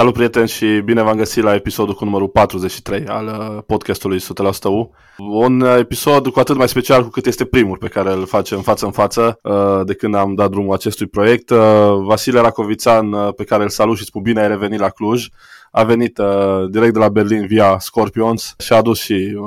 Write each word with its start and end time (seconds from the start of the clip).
Salut 0.00 0.14
prieteni 0.14 0.48
și 0.48 0.80
bine 0.84 1.02
v-am 1.02 1.16
găsit 1.16 1.42
la 1.42 1.54
episodul 1.54 1.94
cu 1.94 2.04
numărul 2.04 2.28
43 2.28 3.06
al 3.06 3.26
uh, 3.26 3.62
podcastului 3.66 4.18
100% 4.18 4.22
U. 4.64 4.94
Un 5.18 5.60
episod 5.60 6.28
cu 6.28 6.38
atât 6.38 6.56
mai 6.56 6.68
special 6.68 7.02
cu 7.02 7.08
cât 7.08 7.26
este 7.26 7.44
primul 7.44 7.76
pe 7.76 7.88
care 7.88 8.12
îl 8.12 8.26
facem 8.26 8.60
față 8.60 8.84
în 8.84 8.90
față 8.90 9.38
uh, 9.42 9.80
de 9.84 9.94
când 9.94 10.14
am 10.14 10.34
dat 10.34 10.50
drumul 10.50 10.74
acestui 10.74 11.06
proiect. 11.06 11.50
Uh, 11.50 11.58
Vasile 12.04 12.40
Racovițan, 12.40 13.32
pe 13.36 13.44
care 13.44 13.62
îl 13.62 13.68
salut 13.68 13.96
și 13.96 14.04
spun 14.04 14.22
bine 14.22 14.40
ai 14.40 14.48
revenit 14.48 14.78
la 14.78 14.88
Cluj, 14.88 15.28
a 15.70 15.84
venit 15.84 16.20
direct 16.70 16.92
de 16.92 16.98
la 16.98 17.08
Berlin 17.08 17.46
via 17.46 17.78
Scorpions 17.78 18.54
și 18.58 18.72
a 18.72 18.76
adus 18.76 19.00
și 19.00 19.38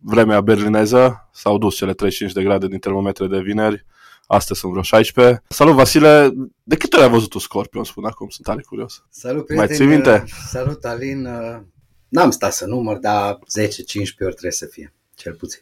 vremea 0.00 0.40
berlineză. 0.40 1.28
S-au 1.32 1.58
dus 1.58 1.76
cele 1.76 1.92
35 1.92 2.32
de 2.32 2.42
grade 2.42 2.66
din 2.66 2.78
termometre 2.78 3.26
de 3.26 3.40
vineri 3.40 3.84
Astăzi 4.30 4.60
sunt 4.60 4.72
vreo 4.72 4.82
16. 4.84 5.42
Salut, 5.48 5.74
Vasile! 5.74 6.32
De 6.62 6.76
câte 6.76 6.96
ori 6.96 7.04
ai 7.04 7.10
văzut 7.10 7.28
tu 7.28 7.38
Scorpion? 7.38 7.84
Spune 7.84 8.06
acum, 8.06 8.28
sunt 8.28 8.46
tare 8.46 8.60
curios. 8.68 9.04
Salut, 9.10 9.44
prieten! 9.44 9.66
Mai 9.66 9.76
ții 9.76 9.86
minte? 9.86 10.24
Salut, 10.48 10.84
Alin! 10.84 11.28
N-am 12.08 12.30
stat 12.30 12.52
să 12.52 12.66
număr, 12.66 12.96
dar 12.96 13.34
10-15 13.34 13.38
ori 13.98 14.12
trebuie 14.14 14.52
să 14.52 14.66
fie, 14.66 14.94
cel 15.14 15.34
puțin. 15.34 15.60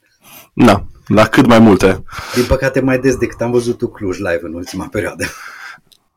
Da, 0.53 0.87
la 1.07 1.27
cât 1.27 1.47
mai 1.47 1.59
multe. 1.59 2.03
Din 2.35 2.45
păcate 2.47 2.81
mai 2.81 2.99
des 2.99 3.17
decât 3.17 3.41
am 3.41 3.51
văzut 3.51 3.79
tu 3.79 3.89
Cluj 3.89 4.17
live 4.17 4.41
în 4.43 4.55
ultima 4.55 4.89
perioadă. 4.89 5.25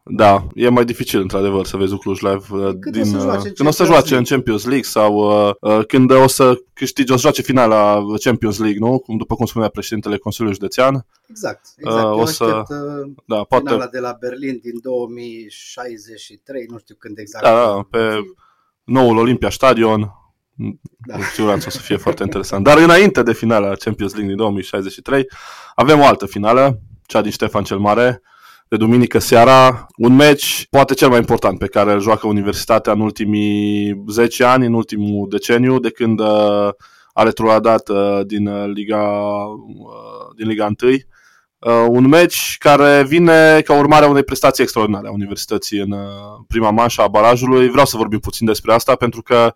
Da, 0.04 0.48
e 0.56 0.70
mai 0.70 0.86
dificil 0.86 1.22
într-adevăr 1.22 1.66
să 1.66 1.78
vezi 1.78 1.98
Cluj 1.98 2.20
live 2.20 2.46
uh, 2.50 2.74
când 2.80 2.96
din, 2.98 3.16
o 3.16 3.34
uh, 3.34 3.42
când 3.42 3.68
o 3.68 3.72
să 3.72 3.84
joace 3.84 4.16
în 4.16 4.24
Champions 4.24 4.64
League 4.64 4.84
sau 4.84 5.14
uh, 5.16 5.54
uh, 5.60 5.86
când 5.86 6.12
o 6.12 6.28
să 6.28 6.54
câștige, 6.74 7.14
o 7.14 7.16
să 7.16 7.22
joace 7.22 7.42
finala 7.42 8.04
Champions 8.24 8.60
League, 8.60 8.80
nu? 8.80 9.00
Cum, 9.00 9.18
după 9.18 9.36
cum 9.36 9.46
spunea 9.46 9.68
președintele 9.68 10.18
Consiliului 10.18 10.60
Județean. 10.60 11.06
Exact, 11.30 11.66
exact. 11.78 12.06
Uh, 12.06 12.12
o 12.12 12.26
să, 12.26 12.44
aștept, 12.44 12.70
uh, 12.70 13.12
da, 13.26 13.44
poate... 13.44 13.64
finala 13.66 13.88
de 13.88 14.00
la 14.00 14.18
Berlin 14.20 14.60
din 14.62 14.80
2063, 14.82 16.66
nu 16.70 16.78
știu 16.78 16.96
când 17.00 17.18
exact. 17.18 17.44
Da, 17.44 17.52
da 17.52 17.88
pe 17.90 18.20
noul 18.84 19.18
Olympia 19.18 19.50
Stadion, 19.50 20.14
da. 20.98 21.16
Cu 21.16 21.22
siguranță 21.22 21.66
o 21.68 21.72
să 21.72 21.80
fie 21.80 21.98
foarte 21.98 22.24
interesant. 22.24 22.64
Dar 22.64 22.78
înainte 22.78 23.24
de 23.24 23.34
finala 23.34 23.76
Champions 23.76 24.12
League 24.12 24.30
din 24.30 24.38
2063, 24.38 25.26
avem 25.76 26.00
o 26.00 26.06
altă 26.06 26.26
finală, 26.26 26.80
cea 27.06 27.22
din 27.22 27.32
Ștefan 27.32 27.64
cel 27.64 27.78
Mare, 27.78 28.22
de 28.70 28.78
duminică 28.78 29.20
seara, 29.20 29.88
un 29.98 30.16
meci 30.16 30.68
poate 30.70 30.94
cel 30.94 31.10
mai 31.10 31.18
important 31.18 31.60
pe 31.60 31.68
care 31.68 31.92
îl 31.92 32.00
joacă 32.00 32.28
Universitatea 32.28 32.94
în 32.94 33.00
ultimii 33.00 34.04
10 34.08 34.44
ani, 34.44 34.66
în 34.66 34.74
ultimul 34.74 35.28
deceniu, 35.30 35.80
de 35.80 35.90
când 35.90 36.20
uh, 36.20 36.70
a 37.14 37.24
retrogradat 37.24 37.90
uh, 37.90 38.20
din 38.26 38.72
Liga, 38.72 39.02
uh, 39.02 40.36
din 40.36 40.48
Liga 40.48 40.70
1. 40.82 40.92
Uh, 41.60 41.86
un 41.90 42.08
meci 42.08 42.56
care 42.60 43.04
vine 43.04 43.62
ca 43.62 43.78
urmare 43.78 44.06
a 44.06 44.10
unei 44.10 44.24
prestații 44.24 44.64
extraordinare 44.64 45.08
a 45.08 45.12
Universității 45.12 45.80
în 45.80 45.92
uh, 45.92 46.00
prima 46.48 46.72
manșă 46.72 47.02
a 47.02 47.08
barajului. 47.08 47.70
Vreau 47.70 47.86
să 47.86 47.98
vorbim 47.98 48.20
puțin 48.20 48.46
despre 48.46 48.74
asta 48.74 48.96
pentru 48.96 49.22
că 49.22 49.54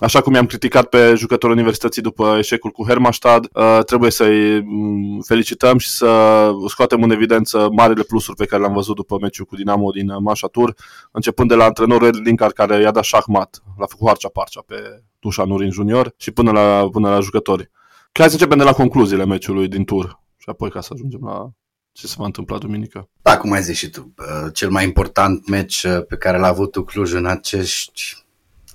Așa 0.00 0.20
cum 0.20 0.34
i-am 0.34 0.46
criticat 0.46 0.86
pe 0.86 1.14
jucătorul 1.16 1.56
universității 1.56 2.02
după 2.02 2.36
eșecul 2.38 2.70
cu 2.70 2.86
Hermannstad, 2.86 3.48
uh, 3.52 3.78
trebuie 3.86 4.10
să-i 4.10 4.62
mm, 4.64 5.20
felicităm 5.20 5.78
și 5.78 5.88
să 5.88 6.50
scoatem 6.68 7.02
în 7.02 7.10
evidență 7.10 7.68
marile 7.72 8.02
plusuri 8.02 8.36
pe 8.36 8.46
care 8.46 8.60
le-am 8.60 8.74
văzut 8.74 8.94
după 8.94 9.18
meciul 9.20 9.44
cu 9.44 9.56
Dinamo 9.56 9.90
din 9.90 10.12
Manșa 10.22 10.46
Tur, 10.46 10.74
începând 11.10 11.48
de 11.48 11.54
la 11.54 11.64
antrenorul 11.64 12.20
Linkar 12.24 12.50
care 12.52 12.80
i-a 12.80 12.90
dat 12.90 13.04
șahmat, 13.04 13.62
l-a 13.78 13.86
făcut 13.86 14.06
harcea 14.06 14.28
parcea 14.28 14.62
pe 14.66 14.76
Tușa 15.18 15.44
Nurin 15.44 15.70
Junior 15.70 16.14
și 16.16 16.30
până 16.30 16.50
la, 16.50 16.88
până 16.92 17.08
la 17.08 17.20
jucători. 17.20 17.70
Hai 18.12 18.26
să 18.26 18.32
începem 18.32 18.58
de 18.58 18.64
la 18.64 18.72
concluziile 18.72 19.24
meciului 19.24 19.68
din 19.68 19.84
tur 19.84 20.20
și 20.36 20.48
apoi 20.48 20.70
ca 20.70 20.80
să 20.80 20.90
ajungem 20.92 21.20
la 21.22 21.48
ce 21.92 22.06
se 22.06 22.14
va 22.18 22.24
întâmpla 22.24 22.58
duminică. 22.58 23.08
Da, 23.22 23.38
cum 23.38 23.52
ai 23.52 23.62
zis 23.62 23.76
și 23.76 23.90
tu, 23.90 24.14
cel 24.52 24.70
mai 24.70 24.84
important 24.84 25.48
meci 25.48 25.82
uh, 25.82 26.04
pe 26.08 26.16
care 26.16 26.38
l-a 26.38 26.46
avut 26.46 26.76
Cluj 26.86 27.12
în 27.12 27.26
acești 27.26 28.26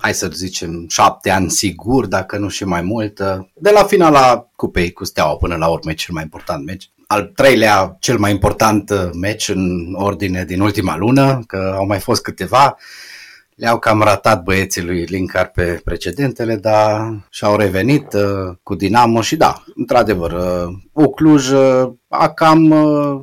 hai 0.03 0.13
să 0.13 0.27
zicem, 0.33 0.85
șapte 0.89 1.29
ani 1.29 1.49
sigur, 1.49 2.05
dacă 2.05 2.37
nu 2.37 2.47
și 2.47 2.63
mai 2.63 2.81
mult. 2.81 3.19
De 3.53 3.71
la 3.73 3.83
finala 3.83 4.49
cupei 4.55 4.91
cu 4.91 5.05
Steaua 5.05 5.35
până 5.35 5.55
la 5.55 5.67
urmă, 5.67 5.93
cel 5.93 6.13
mai 6.13 6.23
important 6.23 6.65
meci. 6.65 6.89
Al 7.07 7.31
treilea, 7.35 7.97
cel 7.99 8.17
mai 8.17 8.31
important 8.31 8.91
meci 9.13 9.49
în 9.49 9.93
ordine 9.93 10.45
din 10.45 10.59
ultima 10.59 10.97
lună, 10.97 11.43
că 11.47 11.73
au 11.77 11.85
mai 11.85 11.99
fost 11.99 12.21
câteva. 12.21 12.77
Le-au 13.55 13.79
cam 13.79 14.01
ratat 14.01 14.43
băieții 14.43 14.83
lui 14.83 15.03
Linkar 15.03 15.47
pe 15.47 15.81
precedentele, 15.83 16.55
dar 16.55 17.13
și-au 17.29 17.55
revenit 17.55 18.13
uh, 18.13 18.55
cu 18.63 18.75
Dinamo 18.75 19.21
și 19.21 19.35
da, 19.35 19.63
într-adevăr, 19.75 20.31
uh, 20.31 20.73
Ucluj 20.91 21.51
uh, 21.51 21.91
a 22.07 22.29
cam, 22.29 22.69
uh, 22.69 23.21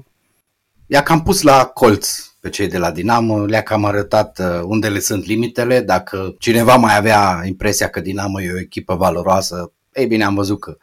i-a 0.86 1.02
cam 1.02 1.22
pus 1.22 1.42
la 1.42 1.64
colț 1.64 2.29
pe 2.40 2.48
cei 2.48 2.68
de 2.68 2.78
la 2.78 2.90
Dinamo, 2.90 3.44
le-a 3.44 3.62
cam 3.62 3.84
arătat 3.84 4.38
uh, 4.38 4.62
unde 4.64 4.88
le 4.88 4.98
sunt 4.98 5.24
limitele. 5.24 5.80
Dacă 5.80 6.34
cineva 6.38 6.76
mai 6.76 6.96
avea 6.96 7.42
impresia 7.46 7.88
că 7.88 8.00
Dinamo 8.00 8.40
e 8.40 8.52
o 8.52 8.58
echipă 8.58 8.94
valoroasă, 8.94 9.72
ei 9.92 10.06
bine, 10.06 10.24
am 10.24 10.34
văzut 10.34 10.60
că 10.60 10.76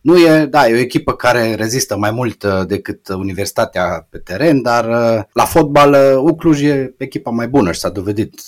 nu 0.00 0.18
e, 0.18 0.46
da, 0.46 0.68
e 0.68 0.74
o 0.74 0.78
echipă 0.78 1.12
care 1.12 1.54
rezistă 1.54 1.96
mai 1.96 2.10
mult 2.10 2.42
uh, 2.42 2.66
decât 2.66 3.08
Universitatea 3.08 4.06
pe 4.10 4.18
teren, 4.18 4.62
dar 4.62 4.88
uh, 4.88 5.24
la 5.32 5.44
fotbal 5.44 6.18
Ucluj 6.18 6.62
e 6.62 6.94
echipa 6.98 7.30
mai 7.30 7.48
bună 7.48 7.72
și 7.72 7.80
s-a 7.80 7.88
dovedit 7.90 8.40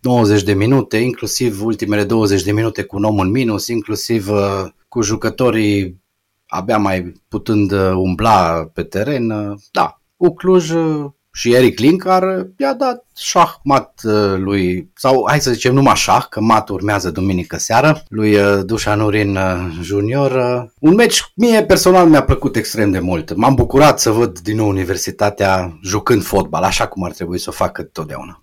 90 0.00 0.42
de 0.42 0.52
minute, 0.52 0.96
inclusiv 0.96 1.64
ultimele 1.64 2.04
20 2.04 2.42
de 2.42 2.52
minute 2.52 2.82
cu 2.82 2.96
un 2.96 3.04
om 3.04 3.18
în 3.18 3.30
minus, 3.30 3.68
inclusiv 3.68 4.28
cu 4.88 5.02
jucătorii 5.02 6.00
abia 6.46 6.78
mai 6.78 7.12
putând 7.28 7.72
umbla 7.94 8.70
pe 8.74 8.82
teren. 8.82 9.28
Da, 9.72 10.00
Ucluj 10.16 10.72
și 11.32 11.54
Eric 11.54 11.78
Linkar 11.78 12.46
i-a 12.56 12.74
dat 12.74 13.04
șah-mat 13.16 14.00
uh, 14.04 14.34
lui, 14.36 14.90
sau 14.94 15.24
hai 15.28 15.40
să 15.40 15.52
zicem 15.52 15.74
numai 15.74 15.94
șah, 15.94 16.24
că 16.30 16.40
mat 16.40 16.68
urmează 16.68 17.10
duminică 17.10 17.56
seară, 17.56 18.02
lui 18.08 18.34
uh, 18.34 18.60
Dușan 18.64 19.00
Urin 19.00 19.36
uh, 19.36 19.78
Junior. 19.82 20.32
Un 20.78 20.94
meci 20.94 21.32
mie 21.34 21.64
personal 21.64 22.08
mi-a 22.08 22.22
plăcut 22.22 22.56
extrem 22.56 22.90
de 22.90 22.98
mult. 22.98 23.34
M-am 23.34 23.54
bucurat 23.54 24.00
să 24.00 24.10
văd 24.10 24.38
din 24.38 24.56
nou 24.56 24.68
Universitatea 24.68 25.78
jucând 25.82 26.22
fotbal, 26.22 26.62
așa 26.62 26.86
cum 26.86 27.04
ar 27.04 27.12
trebui 27.12 27.38
să 27.38 27.46
o 27.48 27.52
facă 27.52 27.82
totdeauna. 27.82 28.42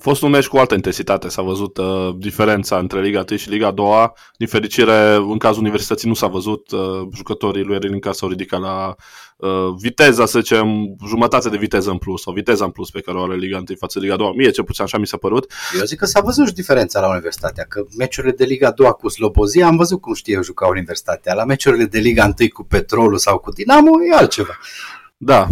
A 0.00 0.02
fost 0.02 0.22
un 0.22 0.30
meci 0.30 0.46
cu 0.46 0.56
altă 0.56 0.74
intensitate, 0.74 1.28
s-a 1.28 1.42
văzut 1.42 1.76
uh, 1.76 2.14
diferența 2.18 2.78
între 2.78 3.00
Liga 3.00 3.24
1 3.30 3.38
și 3.38 3.48
Liga 3.48 3.70
2. 3.70 4.12
Din 4.36 4.46
fericire, 4.46 5.14
în 5.14 5.38
cazul 5.38 5.62
universității 5.62 6.08
nu 6.08 6.14
s-a 6.14 6.26
văzut, 6.26 6.70
uh, 6.70 7.08
jucătorii 7.14 7.62
lui 7.62 7.74
Erin 7.74 8.00
s-au 8.10 8.28
ridicat 8.28 8.60
la 8.60 8.94
uh, 9.36 9.50
viteza, 9.78 10.26
să 10.26 10.38
zicem, 10.38 10.96
jumătate 11.06 11.48
de 11.48 11.56
viteză 11.56 11.90
în 11.90 11.98
plus, 11.98 12.22
sau 12.22 12.32
viteza 12.32 12.64
în 12.64 12.70
plus 12.70 12.90
pe 12.90 13.00
care 13.00 13.18
o 13.18 13.22
are 13.22 13.36
Liga 13.36 13.56
1 13.56 13.64
față 13.78 13.98
de 13.98 14.04
Liga 14.04 14.16
2. 14.16 14.32
Mie 14.36 14.50
cel 14.50 14.64
puțin 14.64 14.84
așa 14.84 14.98
mi 14.98 15.06
s-a 15.06 15.16
părut. 15.16 15.52
Eu 15.78 15.84
zic 15.84 15.98
că 15.98 16.06
s-a 16.06 16.20
văzut 16.20 16.46
și 16.46 16.52
diferența 16.52 17.00
la 17.00 17.08
Universitatea, 17.08 17.64
că 17.68 17.84
meciurile 17.98 18.32
de 18.32 18.44
Liga 18.44 18.70
2 18.70 18.90
cu 18.90 19.08
Slobozia 19.08 19.66
am 19.66 19.76
văzut 19.76 20.00
cum 20.00 20.14
știe 20.14 20.40
juca 20.42 20.66
Universitatea. 20.66 21.34
La 21.34 21.44
meciurile 21.44 21.84
de 21.84 21.98
Liga 21.98 22.24
1 22.24 22.48
cu 22.52 22.64
Petrolul 22.64 23.18
sau 23.18 23.38
cu 23.38 23.50
Dinamo 23.50 23.90
e 24.12 24.16
altceva. 24.16 24.58
Da. 25.22 25.46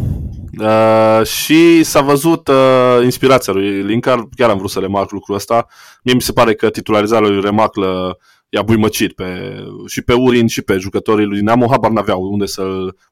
Uh, 0.60 1.26
și 1.26 1.82
s-a 1.82 2.00
văzut 2.00 2.48
uh, 2.48 2.98
inspirația 3.02 3.52
lui 3.52 3.82
Linkar, 3.82 4.28
chiar 4.36 4.50
am 4.50 4.58
vrut 4.58 4.70
să 4.70 4.78
remarc 4.78 5.10
lucrul 5.10 5.34
ăsta. 5.34 5.66
Mie 6.02 6.14
mi 6.14 6.20
se 6.20 6.32
pare 6.32 6.54
că 6.54 6.70
titularizarea 6.70 7.28
lui 7.28 7.40
Remaclă 7.40 8.18
i-a 8.48 8.62
buimăcit 8.62 9.12
pe, 9.12 9.56
și 9.86 10.02
pe 10.02 10.12
Urin 10.12 10.46
și 10.46 10.62
pe 10.62 10.76
jucătorii 10.78 11.26
lui 11.26 11.38
Dinamo. 11.38 11.66
Habar 11.70 11.90
n-aveau 11.90 12.22
unde, 12.22 12.46
să 12.46 12.62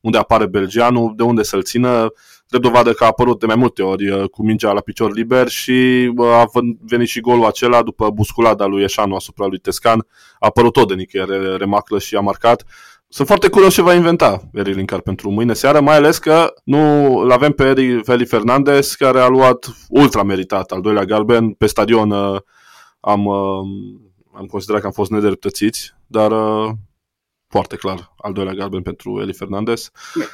unde 0.00 0.19
apare 0.19 0.47
belgianul, 0.47 1.12
de 1.16 1.22
unde 1.22 1.43
să-l 1.43 1.62
țină. 1.62 2.12
De 2.49 2.59
dovadă 2.59 2.93
că 2.93 3.05
a 3.05 3.06
apărut 3.06 3.41
de 3.41 3.47
mai 3.47 3.56
multe 3.56 3.83
ori 3.83 4.09
uh, 4.09 4.28
cu 4.28 4.45
mingea 4.45 4.72
la 4.72 4.81
picior 4.81 5.15
liber 5.15 5.49
și 5.49 6.11
uh, 6.16 6.27
a 6.27 6.45
venit 6.81 7.09
și 7.09 7.21
golul 7.21 7.45
acela 7.45 7.83
după 7.83 8.11
busculada 8.11 8.66
lui 8.66 8.83
Eșanu 8.83 9.15
asupra 9.15 9.47
lui 9.47 9.59
Tescan. 9.59 9.99
A 9.99 10.47
apărut 10.47 10.72
tot 10.72 10.89
de 10.89 10.95
nicăieri 10.95 11.56
Remaclă 11.56 11.99
și 11.99 12.16
a 12.16 12.21
marcat. 12.21 12.65
Sunt 13.09 13.27
foarte 13.27 13.49
curios 13.49 13.75
ce 13.75 13.83
va 13.83 13.94
inventa 13.94 14.49
Eri 14.53 14.72
Linkar 14.72 15.00
pentru 15.00 15.31
mâine 15.31 15.53
seară, 15.53 15.81
mai 15.81 15.97
ales 15.97 16.19
că 16.19 16.55
nu 16.65 17.22
l 17.25 17.31
avem 17.31 17.53
pe 17.53 17.65
Eri 17.65 18.03
Feli 18.05 18.27
Fernandez, 18.27 18.93
care 18.93 19.21
a 19.21 19.27
luat 19.27 19.67
ultra 19.89 20.22
meritat 20.22 20.71
al 20.71 20.81
doilea 20.81 21.05
galben. 21.05 21.50
Pe 21.50 21.66
stadion 21.66 22.11
uh, 22.11 22.41
am, 23.00 23.25
uh, 23.25 23.59
am 24.33 24.47
considerat 24.47 24.81
că 24.81 24.86
am 24.86 24.92
fost 24.92 25.10
nedreptățiți, 25.10 25.95
dar 26.07 26.31
uh, 26.31 26.71
foarte 27.48 27.77
clar 27.77 28.13
al 28.16 28.33
doilea 28.33 28.54
galben 28.54 28.83
pentru 28.83 29.21
Eli 29.21 29.33
Fernandez. 29.33 29.91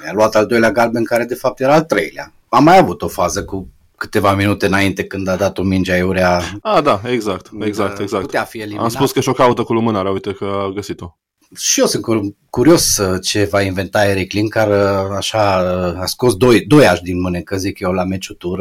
a 0.08 0.12
luat 0.12 0.34
al 0.34 0.46
doilea 0.46 0.72
galben 0.72 1.04
care 1.04 1.24
de 1.24 1.34
fapt 1.34 1.60
era 1.60 1.74
al 1.74 1.84
treilea. 1.84 2.32
Am 2.48 2.64
mai 2.64 2.78
avut 2.78 3.02
o 3.02 3.08
fază 3.08 3.44
cu 3.44 3.68
câteva 3.96 4.34
minute 4.34 4.66
înainte 4.66 5.04
când 5.04 5.28
a 5.28 5.36
dat 5.36 5.58
o 5.58 5.62
mingea 5.62 5.96
Eurea. 5.96 6.42
Ah, 6.62 6.82
da, 6.82 7.00
exact, 7.04 7.50
exact, 7.60 7.98
exact. 7.98 8.24
Putea 8.24 8.44
fi 8.44 8.58
eliminat. 8.58 8.84
Am 8.84 8.90
spus 8.90 9.12
că 9.12 9.20
și-o 9.20 9.32
caută 9.32 9.62
cu 9.62 9.72
lumânarea, 9.72 10.10
uite 10.10 10.32
că 10.32 10.44
a 10.44 10.72
găsit-o 10.74 11.16
și 11.56 11.80
eu 11.80 11.86
sunt 11.86 12.04
curios 12.50 12.96
uh, 12.96 13.20
ce 13.22 13.44
va 13.44 13.62
inventa 13.62 14.06
Eric 14.06 14.32
Lin, 14.32 14.48
care 14.48 14.74
uh, 14.74 15.14
așa 15.16 15.60
uh, 15.60 16.00
a 16.00 16.06
scos 16.06 16.36
doi, 16.36 16.66
doi 16.66 16.86
aș 16.86 17.00
din 17.00 17.20
mânecă, 17.20 17.56
zic 17.56 17.80
eu, 17.80 17.92
la 17.92 18.04
meciul 18.04 18.34
tur, 18.34 18.60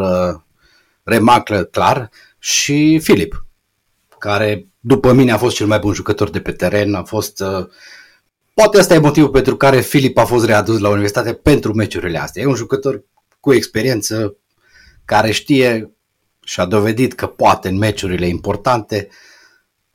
Remaclă, 1.03 1.63
clar, 1.63 2.09
și 2.39 2.99
Filip, 2.99 3.45
care 4.17 4.67
după 4.79 5.11
mine 5.11 5.31
a 5.31 5.37
fost 5.37 5.55
cel 5.55 5.67
mai 5.67 5.79
bun 5.79 5.93
jucător 5.93 6.29
de 6.29 6.39
pe 6.39 6.51
teren, 6.51 6.93
a 6.93 7.03
fost... 7.03 7.43
Poate 8.53 8.79
asta 8.79 8.93
e 8.93 8.97
motivul 8.97 9.29
pentru 9.29 9.57
care 9.57 9.79
Filip 9.79 10.17
a 10.17 10.25
fost 10.25 10.45
readus 10.45 10.79
la 10.79 10.89
universitate 10.89 11.33
pentru 11.33 11.73
meciurile 11.73 12.17
astea. 12.17 12.41
E 12.41 12.45
un 12.45 12.55
jucător 12.55 13.03
cu 13.39 13.53
experiență 13.53 14.35
care 15.05 15.31
știe 15.31 15.91
și 16.43 16.59
a 16.59 16.65
dovedit 16.65 17.13
că 17.13 17.27
poate 17.27 17.67
în 17.67 17.77
meciurile 17.77 18.27
importante 18.27 19.07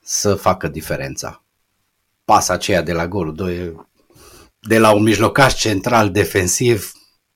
să 0.03 0.35
facă 0.35 0.67
diferența. 0.67 1.46
Pasa 2.31 2.53
aceea 2.53 2.81
de 2.81 2.93
la 2.93 3.07
golul 3.07 3.35
2 3.35 3.75
de 4.59 4.77
la 4.77 4.91
un 4.91 5.03
mijlocaș 5.03 5.53
central 5.53 6.11
defensiv 6.11 6.91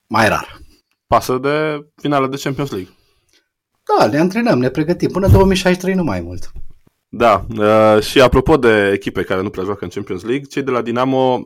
mai 0.08 0.28
rar. 0.28 0.60
Pasă 1.08 1.38
de 1.38 1.86
finală 1.96 2.28
de 2.28 2.40
Champions 2.44 2.72
League. 2.72 2.94
Da, 3.84 4.08
ne 4.08 4.20
antrenăm, 4.20 4.60
ne 4.60 4.70
pregătim. 4.70 5.12
Până 5.12 5.28
2063 5.28 5.96
nu 5.96 6.04
mai 6.04 6.22
mult. 6.22 6.52
Da, 7.10 7.46
uh, 7.58 8.04
și 8.04 8.22
apropo 8.22 8.58
de 8.58 8.92
echipe 8.94 9.24
care 9.24 9.42
nu 9.42 9.50
prea 9.50 9.64
joacă 9.64 9.84
în 9.84 9.90
Champions 9.90 10.24
League, 10.24 10.46
cei 10.46 10.64
de 10.64 10.72
la 10.72 10.82
Dinamo 10.82 11.44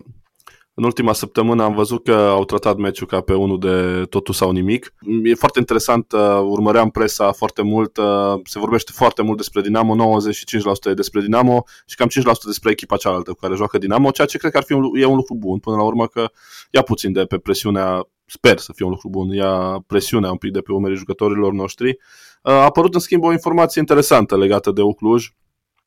în 0.77 0.83
ultima 0.83 1.13
săptămână 1.13 1.63
am 1.63 1.73
văzut 1.73 2.03
că 2.03 2.13
au 2.13 2.45
tratat 2.45 2.77
meciul 2.77 3.07
ca 3.07 3.21
pe 3.21 3.33
unul 3.33 3.59
de 3.59 4.05
totul 4.09 4.33
sau 4.33 4.51
nimic. 4.51 4.93
E 5.23 5.33
foarte 5.33 5.59
interesant, 5.59 6.11
uh, 6.11 6.39
urmăream 6.41 6.89
presa 6.89 7.31
foarte 7.31 7.61
mult, 7.61 7.97
uh, 7.97 8.39
se 8.43 8.59
vorbește 8.59 8.91
foarte 8.95 9.21
mult 9.21 9.37
despre 9.37 9.61
Dinamo, 9.61 9.95
95% 9.95 10.93
despre 10.93 11.21
Dinamo 11.21 11.63
și 11.85 11.95
cam 11.95 12.07
5% 12.07 12.45
despre 12.45 12.71
echipa 12.71 12.97
cealaltă 12.97 13.31
cu 13.31 13.37
care 13.39 13.55
joacă 13.55 13.77
Dinamo, 13.77 14.11
ceea 14.11 14.27
ce 14.27 14.37
cred 14.37 14.51
că 14.51 14.57
ar 14.57 14.63
fi 14.63 14.73
un, 14.73 14.83
e 14.93 15.05
un 15.05 15.15
lucru 15.15 15.35
bun 15.35 15.59
până 15.59 15.75
la 15.75 15.83
urmă 15.83 16.07
că 16.07 16.31
ia 16.71 16.81
puțin 16.81 17.11
de 17.11 17.25
pe 17.25 17.37
presiunea, 17.37 18.07
sper 18.25 18.57
să 18.57 18.73
fie 18.73 18.85
un 18.85 18.91
lucru 18.91 19.09
bun, 19.09 19.33
ia 19.33 19.83
presiunea 19.87 20.31
un 20.31 20.37
pic 20.37 20.51
de 20.51 20.61
pe 20.61 20.71
umerii 20.71 20.97
jucătorilor 20.97 21.53
noștri. 21.53 21.87
Uh, 21.89 22.51
a 22.51 22.63
apărut 22.63 22.93
în 22.93 22.99
schimb 22.99 23.23
o 23.23 23.31
informație 23.31 23.81
interesantă 23.81 24.37
legată 24.37 24.71
de 24.71 24.81
Ucluj, 24.81 25.33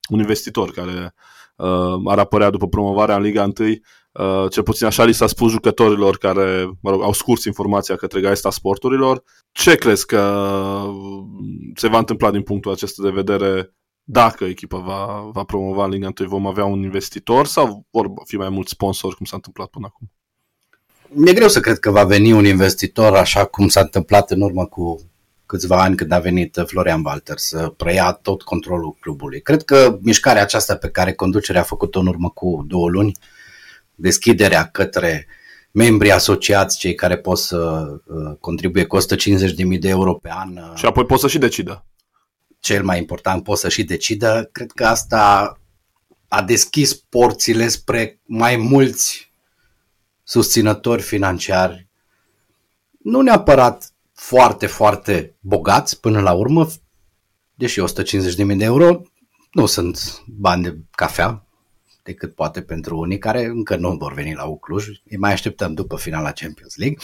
un 0.09 0.19
investitor 0.19 0.71
care 0.71 0.91
uh, 0.91 1.11
ar 2.05 2.19
apărea 2.19 2.51
după 2.51 2.69
promovarea 2.69 3.17
în 3.17 3.23
Liga 3.23 3.43
1 3.43 3.53
Uh, 4.19 4.51
cel 4.51 4.63
puțin 4.63 4.87
așa 4.87 5.05
li 5.05 5.13
s-a 5.13 5.27
spus 5.27 5.51
jucătorilor 5.51 6.17
care 6.17 6.71
mă 6.81 6.91
rog, 6.91 7.03
au 7.03 7.13
scurs 7.13 7.45
informația 7.45 7.97
către 7.97 8.21
Gaista 8.21 8.51
Sporturilor. 8.51 9.23
Ce 9.53 9.75
crezi 9.75 10.07
că 10.07 10.43
se 11.75 11.89
va 11.89 11.99
întâmpla 11.99 12.31
din 12.31 12.43
punctul 12.43 12.73
acesta 12.73 13.03
de 13.03 13.11
vedere 13.11 13.75
dacă 14.03 14.45
echipa 14.45 14.79
va, 14.79 15.31
va 15.33 15.45
promova 15.45 15.85
în 15.85 15.91
Liga 15.91 16.11
1? 16.21 16.29
Vom 16.29 16.47
avea 16.47 16.65
un 16.65 16.83
investitor 16.83 17.47
sau 17.47 17.87
vor 17.91 18.11
fi 18.25 18.37
mai 18.37 18.49
mulți 18.49 18.71
sponsori 18.71 19.17
cum 19.17 19.27
s-a 19.27 19.37
întâmplat 19.37 19.69
până 19.69 19.87
acum? 19.89 20.11
Mi-e 21.09 21.33
greu 21.33 21.49
să 21.49 21.61
cred 21.61 21.79
că 21.79 21.91
va 21.91 22.05
veni 22.05 22.33
un 22.33 22.45
investitor 22.45 23.17
așa 23.17 23.45
cum 23.45 23.69
s-a 23.69 23.81
întâmplat 23.81 24.31
în 24.31 24.41
urmă 24.41 24.67
cu 24.67 25.01
câțiva 25.49 25.83
ani 25.83 25.97
când 25.97 26.13
a 26.13 26.19
venit 26.19 26.63
Florian 26.67 27.05
Walter 27.05 27.39
să 27.39 27.69
preia 27.77 28.13
tot 28.13 28.43
controlul 28.43 28.97
clubului. 29.01 29.41
Cred 29.41 29.63
că 29.63 29.99
mișcarea 30.03 30.43
aceasta 30.43 30.77
pe 30.77 30.91
care 30.91 31.13
conducerea 31.13 31.61
a 31.61 31.65
făcut-o 31.65 32.01
în 32.01 32.07
urmă 32.07 32.31
cu 32.31 32.65
două 32.69 32.89
luni 32.89 33.09
uh, 33.09 33.37
deschiderea 34.01 34.67
către 34.67 35.27
membrii 35.71 36.13
asociați, 36.13 36.79
cei 36.79 36.95
care 36.95 37.19
pot 37.19 37.39
să 37.39 37.87
uh, 38.05 38.37
contribuie 38.41 38.85
cu 38.85 38.99
150.000 39.01 39.79
de 39.79 39.89
euro 39.89 40.15
pe 40.15 40.31
an. 40.33 40.57
Uh, 40.57 40.73
și 40.75 40.87
apoi 40.87 41.05
pot 41.05 41.21
să 41.21 41.29
și 41.29 41.39
decidă. 41.39 41.85
Cel 42.61 42.85
mai 42.85 42.99
important, 42.99 43.43
pot 43.43 43.59
să 43.59 43.69
și 43.69 43.85
decidă. 43.85 44.49
Cred 44.53 44.71
că 44.71 44.85
asta 44.85 45.53
a 46.29 46.43
deschis 46.43 46.95
porțile 46.95 47.69
spre 47.69 48.21
mai 48.25 48.57
mulți 48.57 49.33
susținători 50.23 51.03
financiari, 51.03 51.89
nu 52.99 53.21
neapărat 53.21 53.93
foarte, 54.19 54.67
foarte 54.67 55.37
bogați 55.41 56.01
până 56.01 56.21
la 56.21 56.33
urmă, 56.33 56.67
deși 57.55 57.81
150.000 57.81 58.57
de 58.57 58.65
euro 58.65 59.01
nu 59.53 59.67
sunt 59.67 60.23
bani 60.27 60.63
de 60.63 60.79
cafea, 60.91 61.47
decât 62.03 62.35
poate 62.35 62.63
pentru 62.63 62.99
unii 62.99 63.19
care 63.19 63.45
încă 63.45 63.77
nu 63.77 63.97
vor 63.97 64.13
veni 64.13 64.35
la 64.35 64.45
Ucluj. 64.45 64.87
Îi 65.11 65.17
mai 65.17 65.33
așteptăm 65.33 65.75
după 65.75 65.97
finala 65.97 66.33
Champions 66.33 66.77
League. 66.77 66.99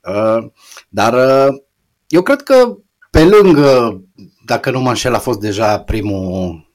Uh, 0.00 0.50
dar 0.88 1.12
uh, 1.48 1.54
eu 2.06 2.22
cred 2.22 2.42
că 2.42 2.76
pe 3.10 3.24
lângă, 3.24 4.00
dacă 4.44 4.70
nu 4.70 4.80
mă 4.80 4.88
înșel, 4.88 5.14
a 5.14 5.18
fost 5.18 5.40
deja 5.40 5.80
primul 5.80 6.72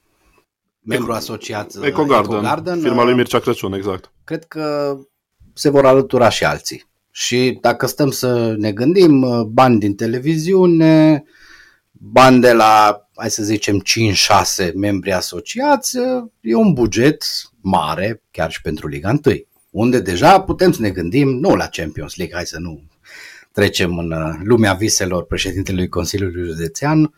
membru 0.80 1.12
asociat 1.12 1.74
uh, 1.74 1.86
EcoGarden, 1.86 2.72
Eco 2.72 2.82
firma 2.82 3.04
lui 3.04 3.14
Mircea 3.14 3.38
Crăciun, 3.38 3.72
exact. 3.72 4.12
Cred 4.24 4.44
că 4.44 4.96
se 5.52 5.70
vor 5.70 5.86
alătura 5.86 6.28
și 6.28 6.44
alții. 6.44 6.94
Și 7.18 7.58
dacă 7.60 7.86
stăm 7.86 8.10
să 8.10 8.54
ne 8.58 8.72
gândim, 8.72 9.44
bani 9.52 9.78
din 9.78 9.94
televiziune, 9.94 11.24
bani 11.90 12.40
de 12.40 12.52
la 12.52 13.02
hai 13.14 13.30
să 13.30 13.42
zicem, 13.42 13.82
5-6 14.68 14.72
membri 14.74 15.12
asociați, 15.12 15.96
e 16.40 16.54
un 16.54 16.72
buget 16.72 17.24
mare, 17.60 18.22
chiar 18.30 18.50
și 18.50 18.60
pentru 18.60 18.88
Liga 18.88 19.08
1, 19.08 19.20
unde 19.70 20.00
deja 20.00 20.40
putem 20.40 20.72
să 20.72 20.80
ne 20.80 20.90
gândim, 20.90 21.28
nu 21.28 21.54
la 21.54 21.66
Champions 21.66 22.16
League, 22.16 22.36
hai 22.36 22.46
să 22.46 22.58
nu 22.58 22.82
trecem 23.52 23.98
în 23.98 24.12
uh, 24.12 24.34
lumea 24.42 24.72
viselor 24.72 25.26
președintelui 25.26 25.88
Consiliului 25.88 26.44
Județean, 26.44 27.14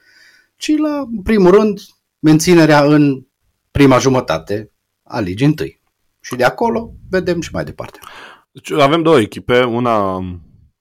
ci 0.57 0.77
la, 0.77 0.99
în 0.99 1.23
primul 1.23 1.51
rând, 1.51 1.81
menținerea 2.19 2.85
în 2.85 3.27
prima 3.71 3.99
jumătate 3.99 4.71
a 5.03 5.21
Ligii 5.21 5.47
1. 5.47 5.55
Și 6.21 6.37
de 6.37 6.45
acolo 6.45 6.93
vedem 7.11 7.41
și 7.41 7.51
mai 7.53 7.65
departe. 7.65 7.99
Deci 8.63 8.81
avem 8.81 9.03
două 9.03 9.19
echipe, 9.19 9.63
una 9.63 10.15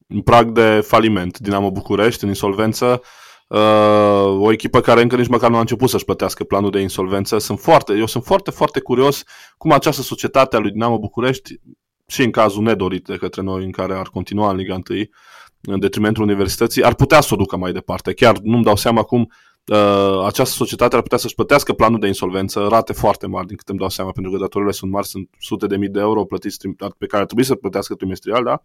în 0.07 0.21
prag 0.23 0.51
de 0.51 0.79
faliment, 0.79 1.39
Dinamo 1.39 1.71
București, 1.71 2.23
în 2.23 2.29
insolvență, 2.29 3.01
Uh, 3.49 4.37
o 4.39 4.51
echipă 4.51 4.81
care 4.81 5.01
încă 5.01 5.15
nici 5.15 5.27
măcar 5.27 5.49
nu 5.49 5.55
a 5.55 5.59
început 5.59 5.89
să-și 5.89 6.05
plătească 6.05 6.43
planul 6.43 6.71
de 6.71 6.79
insolvență. 6.79 7.37
Sunt 7.37 7.59
foarte, 7.59 7.93
eu 7.93 8.05
sunt 8.05 8.23
foarte, 8.23 8.51
foarte 8.51 8.79
curios 8.79 9.23
cum 9.57 9.71
această 9.71 10.01
societate 10.01 10.55
a 10.55 10.59
lui 10.59 10.71
Dinamo 10.71 10.99
București, 10.99 11.59
și 12.07 12.23
în 12.23 12.31
cazul 12.31 12.63
nedorit 12.63 13.03
de 13.03 13.15
către 13.15 13.41
noi, 13.41 13.63
în 13.63 13.71
care 13.71 13.93
ar 13.93 14.07
continua 14.07 14.49
în 14.49 14.55
Liga 14.55 14.73
1, 14.73 14.83
în 15.61 15.79
detrimentul 15.79 16.23
universității, 16.23 16.83
ar 16.83 16.95
putea 16.95 17.21
să 17.21 17.33
o 17.33 17.37
ducă 17.37 17.57
mai 17.57 17.71
departe. 17.71 18.13
Chiar 18.13 18.37
nu-mi 18.37 18.63
dau 18.63 18.75
seama 18.75 19.03
cum 19.03 19.31
uh, 19.73 20.25
această 20.25 20.55
societate 20.55 20.95
ar 20.95 21.01
putea 21.01 21.17
să-și 21.17 21.35
plătească 21.35 21.73
planul 21.73 21.99
de 21.99 22.07
insolvență, 22.07 22.67
rate 22.69 22.93
foarte 22.93 23.27
mari, 23.27 23.47
din 23.47 23.55
câte 23.55 23.71
îmi 23.71 23.79
dau 23.79 23.89
seama, 23.89 24.11
pentru 24.11 24.31
că 24.31 24.37
datorile 24.37 24.71
sunt 24.71 24.91
mari, 24.91 25.07
sunt 25.07 25.29
sute 25.39 25.67
de 25.67 25.77
mii 25.77 25.89
de 25.89 25.99
euro 25.99 26.23
plătiți 26.23 26.67
pe 26.97 27.05
care 27.05 27.21
ar 27.21 27.25
trebui 27.25 27.43
să 27.43 27.55
plătească 27.55 27.95
trimestrial, 27.95 28.43
da? 28.43 28.63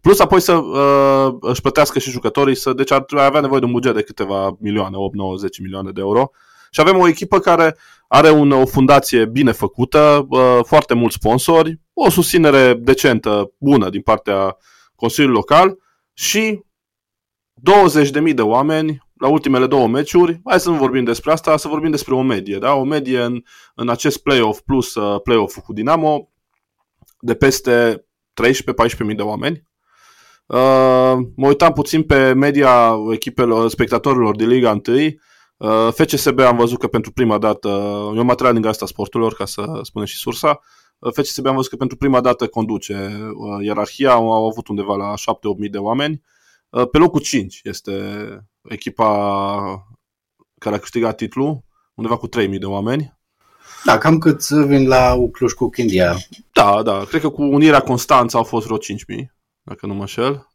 Plus 0.00 0.20
apoi 0.20 0.40
să 0.40 0.52
uh, 0.52 1.36
își 1.40 1.60
plătească 1.60 1.98
și 1.98 2.10
jucătorii, 2.10 2.54
să, 2.54 2.72
deci 2.72 2.90
ar 2.90 3.04
avea 3.10 3.40
nevoie 3.40 3.60
de 3.60 3.66
un 3.66 3.72
buget 3.72 3.94
de 3.94 4.02
câteva 4.02 4.56
milioane, 4.58 4.96
8, 4.96 5.14
9, 5.14 5.36
10 5.36 5.62
milioane 5.62 5.90
de 5.90 6.00
euro. 6.00 6.30
Și 6.70 6.80
avem 6.80 6.98
o 6.98 7.08
echipă 7.08 7.38
care 7.38 7.76
are 8.08 8.30
un, 8.30 8.50
o 8.50 8.66
fundație 8.66 9.26
bine 9.26 9.52
făcută, 9.52 10.26
uh, 10.28 10.58
foarte 10.62 10.94
mulți 10.94 11.14
sponsori, 11.14 11.80
o 11.92 12.10
susținere 12.10 12.74
decentă, 12.74 13.52
bună 13.58 13.90
din 13.90 14.00
partea 14.00 14.56
Consiliului 14.94 15.36
Local 15.36 15.78
și 16.12 16.64
20.000 18.28 18.34
de 18.34 18.42
oameni 18.42 19.02
la 19.22 19.28
ultimele 19.28 19.66
două 19.66 19.88
meciuri. 19.88 20.40
Hai 20.44 20.60
să 20.60 20.70
nu 20.70 20.76
vorbim 20.76 21.04
despre 21.04 21.32
asta, 21.32 21.56
să 21.56 21.68
vorbim 21.68 21.90
despre 21.90 22.14
o 22.14 22.22
medie. 22.22 22.58
Da? 22.58 22.74
O 22.74 22.84
medie 22.84 23.22
în, 23.22 23.42
în 23.74 23.88
acest 23.88 24.22
play-off 24.22 24.60
plus 24.60 24.94
uh, 24.94 25.20
play-off 25.22 25.58
cu 25.58 25.72
Dinamo 25.72 26.28
de 27.20 27.34
peste 27.34 28.06
13-14.000 29.10 29.16
de 29.16 29.22
oameni. 29.22 29.66
Uh, 30.46 31.14
mă 31.36 31.46
uitam 31.46 31.72
puțin 31.72 32.02
pe 32.02 32.32
media 32.32 32.94
echipelor, 33.12 33.68
spectatorilor 33.68 34.36
de 34.36 34.44
Liga 34.44 34.80
1. 34.86 34.96
Uh, 35.56 35.92
FCSB 35.92 36.38
am 36.38 36.56
văzut 36.56 36.78
că 36.78 36.86
pentru 36.86 37.12
prima 37.12 37.38
dată, 37.38 37.68
e 38.14 38.18
un 38.18 38.26
material 38.26 38.54
din 38.54 38.66
asta 38.66 38.86
sporturilor, 38.86 39.34
ca 39.34 39.44
să 39.44 39.78
spunem 39.82 40.06
și 40.06 40.16
sursa, 40.16 40.60
uh, 40.98 41.12
FCSB 41.12 41.46
am 41.46 41.54
văzut 41.54 41.70
că 41.70 41.76
pentru 41.76 41.96
prima 41.96 42.20
dată 42.20 42.46
conduce 42.46 42.94
uh, 43.34 43.64
ierarhia, 43.64 44.12
au, 44.12 44.32
au 44.32 44.46
avut 44.46 44.68
undeva 44.68 44.96
la 44.96 45.14
7-8 45.14 45.58
mii 45.58 45.68
de 45.68 45.78
oameni. 45.78 46.22
Uh, 46.70 46.88
pe 46.90 46.98
locul 46.98 47.20
5 47.20 47.60
este 47.64 47.92
echipa 48.62 49.86
care 50.58 50.74
a 50.74 50.78
câștigat 50.78 51.16
titlul, 51.16 51.64
undeva 51.94 52.16
cu 52.16 52.28
3.000 52.28 52.58
de 52.58 52.66
oameni. 52.66 53.20
Da, 53.84 53.98
cam 53.98 54.18
cât 54.18 54.48
vin 54.48 54.86
la 54.88 55.16
Cluj 55.32 55.52
cu 55.52 55.68
Chindia. 55.68 56.16
Da, 56.52 56.82
da, 56.82 57.04
cred 57.04 57.20
că 57.20 57.28
cu 57.28 57.42
Unirea 57.42 57.80
Constanța 57.80 58.38
au 58.38 58.44
fost 58.44 58.66
vreo 58.66 58.78
5.000 58.78 58.84
dacă 59.62 59.86
nu 59.86 59.94
mă 59.94 60.06
șel. 60.06 60.46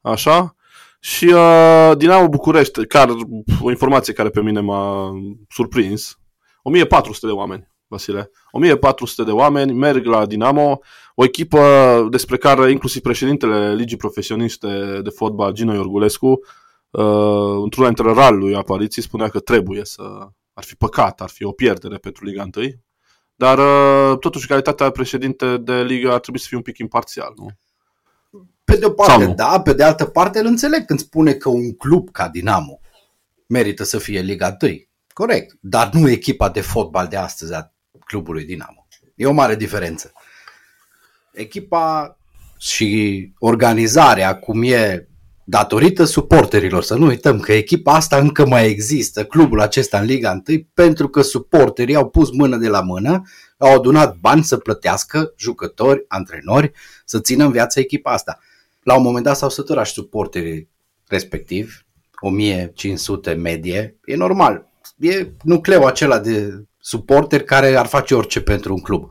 Așa. 0.00 0.54
Și 1.00 1.24
uh, 1.24 1.92
Dinamo 1.96 2.28
București, 2.28 2.86
care, 2.86 3.12
o 3.60 3.70
informație 3.70 4.12
care 4.12 4.28
pe 4.28 4.40
mine 4.40 4.60
m-a 4.60 5.10
surprins, 5.48 6.18
1400 6.62 7.26
de 7.26 7.32
oameni, 7.32 7.68
Vasile. 7.86 8.30
1400 8.50 9.24
de 9.24 9.30
oameni 9.30 9.72
merg 9.72 10.04
la 10.04 10.26
Dinamo, 10.26 10.78
o 11.14 11.24
echipă 11.24 11.60
despre 12.10 12.36
care 12.36 12.70
inclusiv 12.70 13.02
președintele 13.02 13.74
Ligii 13.74 13.96
Profesioniste 13.96 15.00
de 15.02 15.10
Fotbal, 15.10 15.52
Gino 15.52 15.74
Iorgulescu, 15.74 16.40
uh, 16.90 17.62
într-una 17.62 17.86
dintre 17.86 18.12
ralul 18.12 18.56
apariții, 18.56 19.02
spunea 19.02 19.28
că 19.28 19.40
trebuie 19.40 19.84
să... 19.84 20.02
Ar 20.52 20.64
fi 20.64 20.74
păcat, 20.74 21.20
ar 21.20 21.28
fi 21.28 21.44
o 21.44 21.52
pierdere 21.52 21.96
pentru 21.96 22.24
Liga 22.24 22.48
1, 22.56 22.66
dar 23.34 23.58
uh, 23.58 24.18
totuși 24.18 24.46
calitatea 24.46 24.90
președinte 24.90 25.56
de 25.56 25.82
Liga 25.82 26.12
ar 26.12 26.20
trebui 26.20 26.40
să 26.40 26.46
fie 26.48 26.56
un 26.56 26.62
pic 26.62 26.78
imparțial, 26.78 27.32
nu? 27.36 27.48
Pe 28.64 28.76
de 28.76 28.84
o 28.84 28.90
parte, 28.90 29.26
da, 29.26 29.60
pe 29.60 29.72
de 29.72 29.82
altă 29.82 30.04
parte 30.04 30.38
îl 30.38 30.46
înțeleg 30.46 30.84
când 30.84 30.98
spune 30.98 31.32
că 31.32 31.48
un 31.48 31.76
club 31.76 32.10
ca 32.10 32.28
Dinamo 32.28 32.80
merită 33.46 33.84
să 33.84 33.98
fie 33.98 34.20
Liga 34.20 34.56
1. 34.60 34.72
Corect, 35.12 35.56
dar 35.60 35.92
nu 35.92 36.08
echipa 36.08 36.48
de 36.48 36.60
fotbal 36.60 37.06
de 37.06 37.16
astăzi 37.16 37.54
a 37.54 37.74
clubului 38.04 38.44
Dinamo. 38.44 38.86
E 39.14 39.26
o 39.26 39.32
mare 39.32 39.56
diferență. 39.56 40.12
Echipa 41.32 42.18
și 42.58 43.32
organizarea 43.38 44.38
cum 44.38 44.62
e 44.62 45.08
datorită 45.50 46.04
suporterilor. 46.04 46.82
Să 46.82 46.94
nu 46.94 47.06
uităm 47.06 47.40
că 47.40 47.52
echipa 47.52 47.94
asta 47.94 48.16
încă 48.16 48.46
mai 48.46 48.68
există, 48.68 49.24
clubul 49.24 49.60
acesta 49.60 49.98
în 49.98 50.04
Liga 50.04 50.42
1, 50.48 50.58
pentru 50.74 51.08
că 51.08 51.22
suporterii 51.22 51.94
au 51.94 52.08
pus 52.08 52.30
mână 52.30 52.56
de 52.56 52.68
la 52.68 52.80
mână, 52.80 53.22
au 53.58 53.74
adunat 53.74 54.16
bani 54.16 54.44
să 54.44 54.56
plătească 54.56 55.34
jucători, 55.36 56.04
antrenori, 56.08 56.72
să 57.04 57.20
țină 57.20 57.44
în 57.44 57.50
viață 57.50 57.80
echipa 57.80 58.12
asta. 58.12 58.38
La 58.82 58.96
un 58.96 59.02
moment 59.02 59.24
dat 59.24 59.36
s-au 59.36 59.48
săturat 59.48 59.86
și 59.86 59.92
suporterii 59.92 60.68
respectivi, 61.06 61.72
1500 62.20 63.32
medie, 63.32 63.96
e 64.04 64.16
normal. 64.16 64.68
E 64.98 65.26
nucleul 65.42 65.86
acela 65.86 66.18
de 66.18 66.64
suporteri 66.78 67.44
care 67.44 67.76
ar 67.76 67.86
face 67.86 68.14
orice 68.14 68.40
pentru 68.40 68.74
un 68.74 68.80
club. 68.80 69.10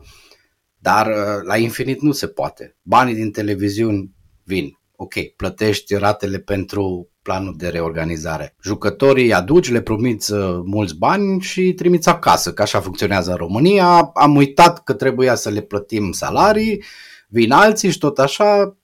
Dar 0.78 1.06
uh, 1.06 1.42
la 1.42 1.56
infinit 1.56 2.00
nu 2.00 2.12
se 2.12 2.26
poate. 2.26 2.76
Banii 2.82 3.14
din 3.14 3.30
televiziuni 3.30 4.10
vin. 4.44 4.79
Ok, 5.02 5.14
plătești 5.36 5.94
ratele 5.94 6.38
pentru 6.38 7.10
planul 7.22 7.54
de 7.56 7.68
reorganizare. 7.68 8.54
Jucătorii 8.62 9.32
aduci, 9.32 9.70
le 9.70 9.80
promiți 9.80 10.32
uh, 10.32 10.60
mulți 10.64 10.96
bani 10.96 11.40
și 11.40 11.72
trimiți 11.72 12.08
acasă, 12.08 12.52
că 12.52 12.62
așa 12.62 12.80
funcționează 12.80 13.30
în 13.30 13.36
România. 13.36 14.10
Am 14.14 14.36
uitat 14.36 14.84
că 14.84 14.92
trebuia 14.92 15.34
să 15.34 15.50
le 15.50 15.60
plătim 15.60 16.12
salarii, 16.12 16.84
vin 17.28 17.52
alții 17.52 17.90
și 17.90 17.98
tot 17.98 18.18
așa. 18.18 18.76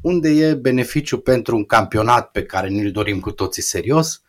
Unde 0.00 0.28
e 0.28 0.54
beneficiu 0.54 1.18
pentru 1.18 1.56
un 1.56 1.64
campionat 1.64 2.30
pe 2.30 2.42
care 2.42 2.68
ne-l 2.68 2.90
dorim 2.90 3.20
cu 3.20 3.30
toții 3.30 3.62
serios? 3.62 4.22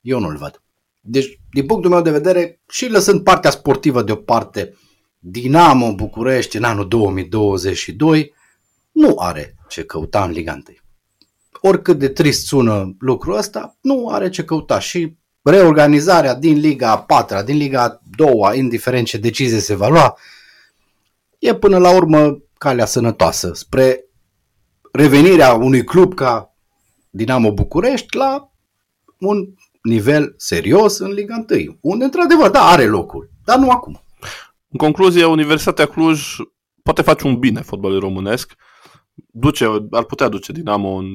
Eu 0.00 0.20
nu-l 0.20 0.36
văd. 0.36 0.62
Deci, 1.00 1.40
din 1.50 1.66
punctul 1.66 1.90
meu 1.90 2.02
de 2.02 2.10
vedere, 2.10 2.60
și 2.68 2.90
lăsând 2.90 3.22
partea 3.22 3.50
sportivă 3.50 4.02
deoparte, 4.02 4.74
Dinamo 5.18 5.94
București 5.94 6.56
în 6.56 6.64
anul 6.64 6.88
2022 6.88 8.36
nu 8.98 9.14
are 9.18 9.54
ce 9.68 9.84
căuta 9.84 10.24
în 10.24 10.30
Liga 10.30 10.52
1. 10.52 10.62
Oricât 11.60 11.98
de 11.98 12.08
trist 12.08 12.46
sună 12.46 12.96
lucrul 12.98 13.36
ăsta, 13.36 13.76
nu 13.80 14.08
are 14.08 14.28
ce 14.28 14.44
căuta 14.44 14.78
și 14.78 15.16
reorganizarea 15.42 16.34
din 16.34 16.58
Liga 16.58 16.90
a 16.90 16.98
4 16.98 17.42
din 17.44 17.56
Liga 17.56 17.82
a 17.82 18.00
2 18.16 18.58
indiferent 18.58 19.06
ce 19.06 19.18
decizie 19.18 19.58
se 19.58 19.74
va 19.74 19.88
lua, 19.88 20.18
e 21.38 21.54
până 21.54 21.78
la 21.78 21.94
urmă 21.94 22.38
calea 22.58 22.86
sănătoasă 22.86 23.52
spre 23.54 24.04
revenirea 24.92 25.52
unui 25.52 25.84
club 25.84 26.14
ca 26.14 26.54
Dinamo 27.10 27.52
București 27.52 28.16
la 28.16 28.52
un 29.18 29.48
nivel 29.82 30.34
serios 30.36 30.98
în 30.98 31.10
Liga 31.10 31.44
1, 31.50 31.78
unde 31.80 32.04
într-adevăr, 32.04 32.50
da, 32.50 32.64
are 32.64 32.86
locul, 32.86 33.30
dar 33.44 33.58
nu 33.58 33.70
acum. 33.70 34.02
În 34.68 34.78
concluzie, 34.78 35.24
Universitatea 35.24 35.86
Cluj 35.86 36.36
poate 36.82 37.02
face 37.02 37.26
un 37.26 37.38
bine 37.38 37.60
fotbalului 37.60 38.00
românesc, 38.00 38.56
duce, 39.26 39.86
ar 39.90 40.04
putea 40.04 40.28
duce 40.28 40.52
Dinamo 40.52 40.88
în, 40.88 41.06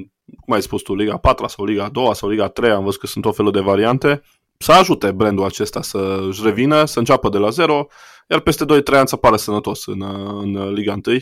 cum 0.42 0.54
ai 0.54 0.62
spus 0.62 0.82
tu, 0.82 0.96
Liga 0.96 1.18
4 1.18 1.48
sau 1.48 1.66
Liga 1.66 1.90
2 1.90 2.16
sau 2.16 2.30
Liga 2.30 2.48
3, 2.48 2.72
am 2.72 2.84
văzut 2.84 3.00
că 3.00 3.08
sunt 3.08 3.26
o 3.26 3.32
felul 3.32 3.52
de 3.52 3.60
variante, 3.60 4.22
să 4.58 4.72
ajute 4.72 5.12
brandul 5.12 5.46
acesta 5.46 5.82
să 5.82 6.24
își 6.28 6.44
revină, 6.44 6.86
să 6.86 7.00
înceapă 7.00 7.30
de 7.30 7.38
la 7.38 7.50
zero, 7.50 7.88
iar 8.30 8.40
peste 8.40 8.66
2-3 8.66 8.68
ani 8.94 9.08
să 9.08 9.16
apară 9.16 9.36
sănătos 9.36 9.86
în, 9.86 10.02
în 10.42 10.74
Liga 10.74 10.96
1. 11.06 11.16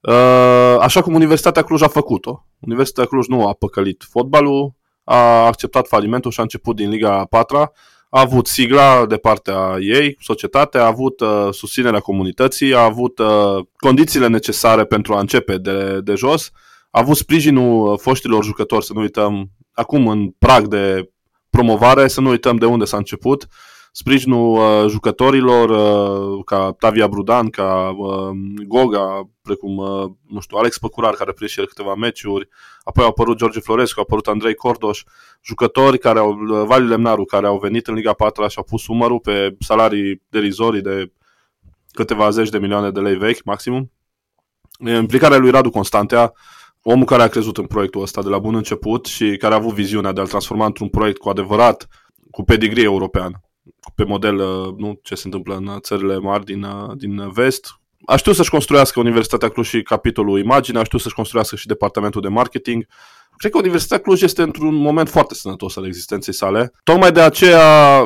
Uh, 0.00 0.80
așa 0.80 1.02
cum 1.02 1.14
Universitatea 1.14 1.62
Cluj 1.62 1.82
a 1.82 1.88
făcut-o. 1.88 2.46
Universitatea 2.60 3.10
Cluj 3.10 3.26
nu 3.26 3.48
a 3.48 3.52
păcălit 3.52 4.04
fotbalul, 4.10 4.74
a 5.04 5.46
acceptat 5.46 5.86
falimentul 5.86 6.30
și 6.30 6.40
a 6.40 6.42
început 6.42 6.76
din 6.76 6.88
Liga 6.88 7.24
4 7.24 7.72
a 8.16 8.20
avut 8.20 8.46
sigla 8.46 9.06
de 9.06 9.16
partea 9.16 9.76
ei, 9.80 10.16
societatea, 10.20 10.82
a 10.82 10.86
avut 10.86 11.20
uh, 11.20 11.48
susținerea 11.50 12.00
comunității, 12.00 12.74
a 12.74 12.84
avut 12.84 13.18
uh, 13.18 13.64
condițiile 13.76 14.26
necesare 14.26 14.84
pentru 14.84 15.14
a 15.14 15.20
începe 15.20 15.56
de, 15.56 16.00
de 16.00 16.14
jos, 16.14 16.50
a 16.90 17.00
avut 17.00 17.16
sprijinul 17.16 17.92
uh, 17.92 17.98
foștilor 17.98 18.44
jucători, 18.44 18.84
să 18.84 18.92
nu 18.92 19.00
uităm, 19.00 19.50
acum 19.72 20.08
în 20.08 20.30
prag 20.38 20.66
de 20.66 21.10
promovare, 21.50 22.08
să 22.08 22.20
nu 22.20 22.28
uităm 22.28 22.56
de 22.56 22.66
unde 22.66 22.84
s-a 22.84 22.96
început, 22.96 23.46
sprijinul 23.92 24.56
uh, 24.56 24.90
jucătorilor 24.90 25.68
uh, 25.68 26.44
ca 26.44 26.74
Tavia 26.78 27.08
Brudan, 27.08 27.50
ca 27.50 27.94
uh, 27.98 28.28
Goga, 28.66 29.30
precum, 29.42 29.76
uh, 29.76 30.10
nu 30.28 30.40
știu, 30.40 30.56
Alex 30.56 30.78
Păcurar, 30.78 31.14
care 31.14 31.30
a 31.30 31.32
prins 31.32 31.50
și 31.50 31.60
el 31.60 31.66
câteva 31.66 31.94
meciuri, 31.94 32.48
apoi 32.88 33.04
au 33.04 33.10
apărut 33.10 33.36
George 33.36 33.60
Florescu, 33.60 33.98
a 33.98 34.02
apărut 34.02 34.26
Andrei 34.26 34.54
Cordoș, 34.54 35.02
jucători 35.42 35.98
care 35.98 36.18
au, 36.18 36.30
uh, 36.30 36.62
Vali 36.66 36.86
Lemnaru, 36.86 37.24
care 37.24 37.46
au 37.46 37.58
venit 37.58 37.86
în 37.86 37.94
Liga 37.94 38.12
4 38.12 38.48
și 38.48 38.58
au 38.58 38.64
pus 38.64 38.86
umărul 38.86 39.18
pe 39.18 39.56
salarii 39.58 40.22
derizorii 40.28 40.80
de 40.80 41.12
câteva 41.92 42.30
zeci 42.30 42.48
de 42.48 42.58
milioane 42.58 42.90
de 42.90 43.00
lei 43.00 43.16
vechi, 43.16 43.44
maximum. 43.44 43.92
Implicarea 44.86 45.38
lui 45.38 45.50
Radu 45.50 45.70
Constantea, 45.70 46.32
omul 46.82 47.06
care 47.06 47.22
a 47.22 47.28
crezut 47.28 47.56
în 47.56 47.66
proiectul 47.66 48.02
ăsta 48.02 48.22
de 48.22 48.28
la 48.28 48.38
bun 48.38 48.54
început 48.54 49.06
și 49.06 49.36
care 49.36 49.54
a 49.54 49.56
avut 49.56 49.74
viziunea 49.74 50.12
de 50.12 50.20
a-l 50.20 50.26
transforma 50.26 50.66
într-un 50.66 50.88
proiect 50.88 51.18
cu 51.18 51.28
adevărat 51.28 51.88
cu 52.30 52.42
pedigree 52.42 52.84
european 52.84 53.40
pe 53.94 54.04
model, 54.04 54.36
uh, 54.36 54.74
nu 54.76 54.98
ce 55.02 55.14
se 55.14 55.22
întâmplă 55.24 55.56
în 55.56 55.78
țările 55.80 56.18
mari 56.18 56.44
din, 56.44 56.62
uh, 56.62 56.96
din 56.96 57.30
vest. 57.30 57.80
Aș 58.04 58.18
știut 58.18 58.34
să-și 58.34 58.50
construiască 58.50 59.00
Universitatea 59.00 59.48
Cluj 59.48 59.68
și 59.68 59.82
capitolul 59.82 60.38
imagine, 60.38 60.78
aș 60.78 60.84
știut 60.84 61.00
să-și 61.00 61.14
construiască 61.14 61.56
și 61.56 61.66
departamentul 61.66 62.20
de 62.20 62.28
marketing. 62.28 62.86
Cred 63.36 63.52
că 63.52 63.58
Universitatea 63.58 64.04
Cluj 64.04 64.22
este 64.22 64.42
într-un 64.42 64.74
moment 64.74 65.08
foarte 65.08 65.34
sănătos 65.34 65.76
al 65.76 65.86
existenței 65.86 66.34
sale. 66.34 66.72
Tocmai 66.84 67.12
de 67.12 67.20
aceea, 67.20 68.02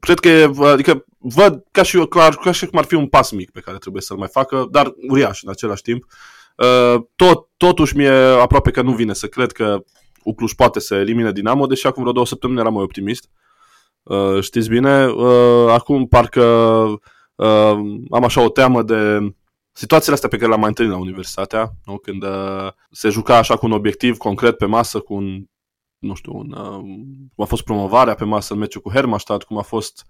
cred 0.00 0.18
că 0.18 0.28
e, 0.28 0.50
adică 0.62 1.04
văd 1.18 1.62
ca 1.70 1.82
și, 1.82 2.06
ca, 2.06 2.28
ca 2.28 2.52
și 2.52 2.66
cum 2.66 2.78
ar 2.78 2.84
fi 2.84 2.94
un 2.94 3.06
pas 3.06 3.30
mic 3.30 3.50
pe 3.50 3.60
care 3.60 3.76
trebuie 3.78 4.02
să-l 4.02 4.16
mai 4.16 4.28
facă, 4.32 4.66
dar 4.70 4.92
uriaș 5.08 5.42
în 5.42 5.50
același 5.50 5.82
timp. 5.82 6.04
Uh, 6.56 7.02
tot, 7.16 7.48
totuși 7.56 7.96
mie 7.96 8.10
aproape 8.12 8.70
că 8.70 8.82
nu 8.82 8.92
vine 8.92 9.12
să 9.12 9.26
cred 9.26 9.52
că 9.52 9.84
Ucluș 10.22 10.52
poate 10.52 10.80
să 10.80 10.94
elimine 10.94 11.32
Dinamo, 11.32 11.66
deși 11.66 11.86
acum 11.86 12.02
vreo 12.02 12.14
două 12.14 12.26
săptămâni 12.26 12.60
eram 12.60 12.72
mai 12.72 12.82
optimist. 12.82 13.24
Uh, 13.24 13.46
Uh, 14.06 14.42
știți 14.42 14.68
bine, 14.68 15.06
uh, 15.06 15.68
acum 15.68 16.06
parcă 16.06 16.42
uh, 17.36 17.78
am 18.10 18.24
așa 18.24 18.40
o 18.40 18.48
teamă 18.48 18.82
de 18.82 19.18
situațiile 19.72 20.14
astea 20.14 20.28
pe 20.28 20.36
care 20.36 20.48
le-am 20.48 20.60
mai 20.60 20.68
întâlnit 20.68 20.94
la 20.94 21.00
universitatea, 21.00 21.72
nu? 21.84 21.96
când 21.96 22.22
uh, 22.22 22.72
se 22.90 23.08
juca 23.08 23.36
așa 23.36 23.56
cu 23.56 23.66
un 23.66 23.72
obiectiv 23.72 24.16
concret 24.16 24.56
pe 24.56 24.66
masă, 24.66 25.00
cu 25.00 25.14
un, 25.14 25.44
nu 25.98 26.14
știu, 26.14 26.36
un, 26.36 26.52
uh, 26.52 26.80
cum 27.34 27.44
a 27.44 27.44
fost 27.44 27.62
promovarea 27.62 28.14
pe 28.14 28.24
masă 28.24 28.52
în 28.52 28.58
meciul 28.58 28.80
cu 28.80 28.90
Hermannstadt, 28.90 29.42
cum 29.42 29.58
a 29.58 29.62
fost 29.62 30.04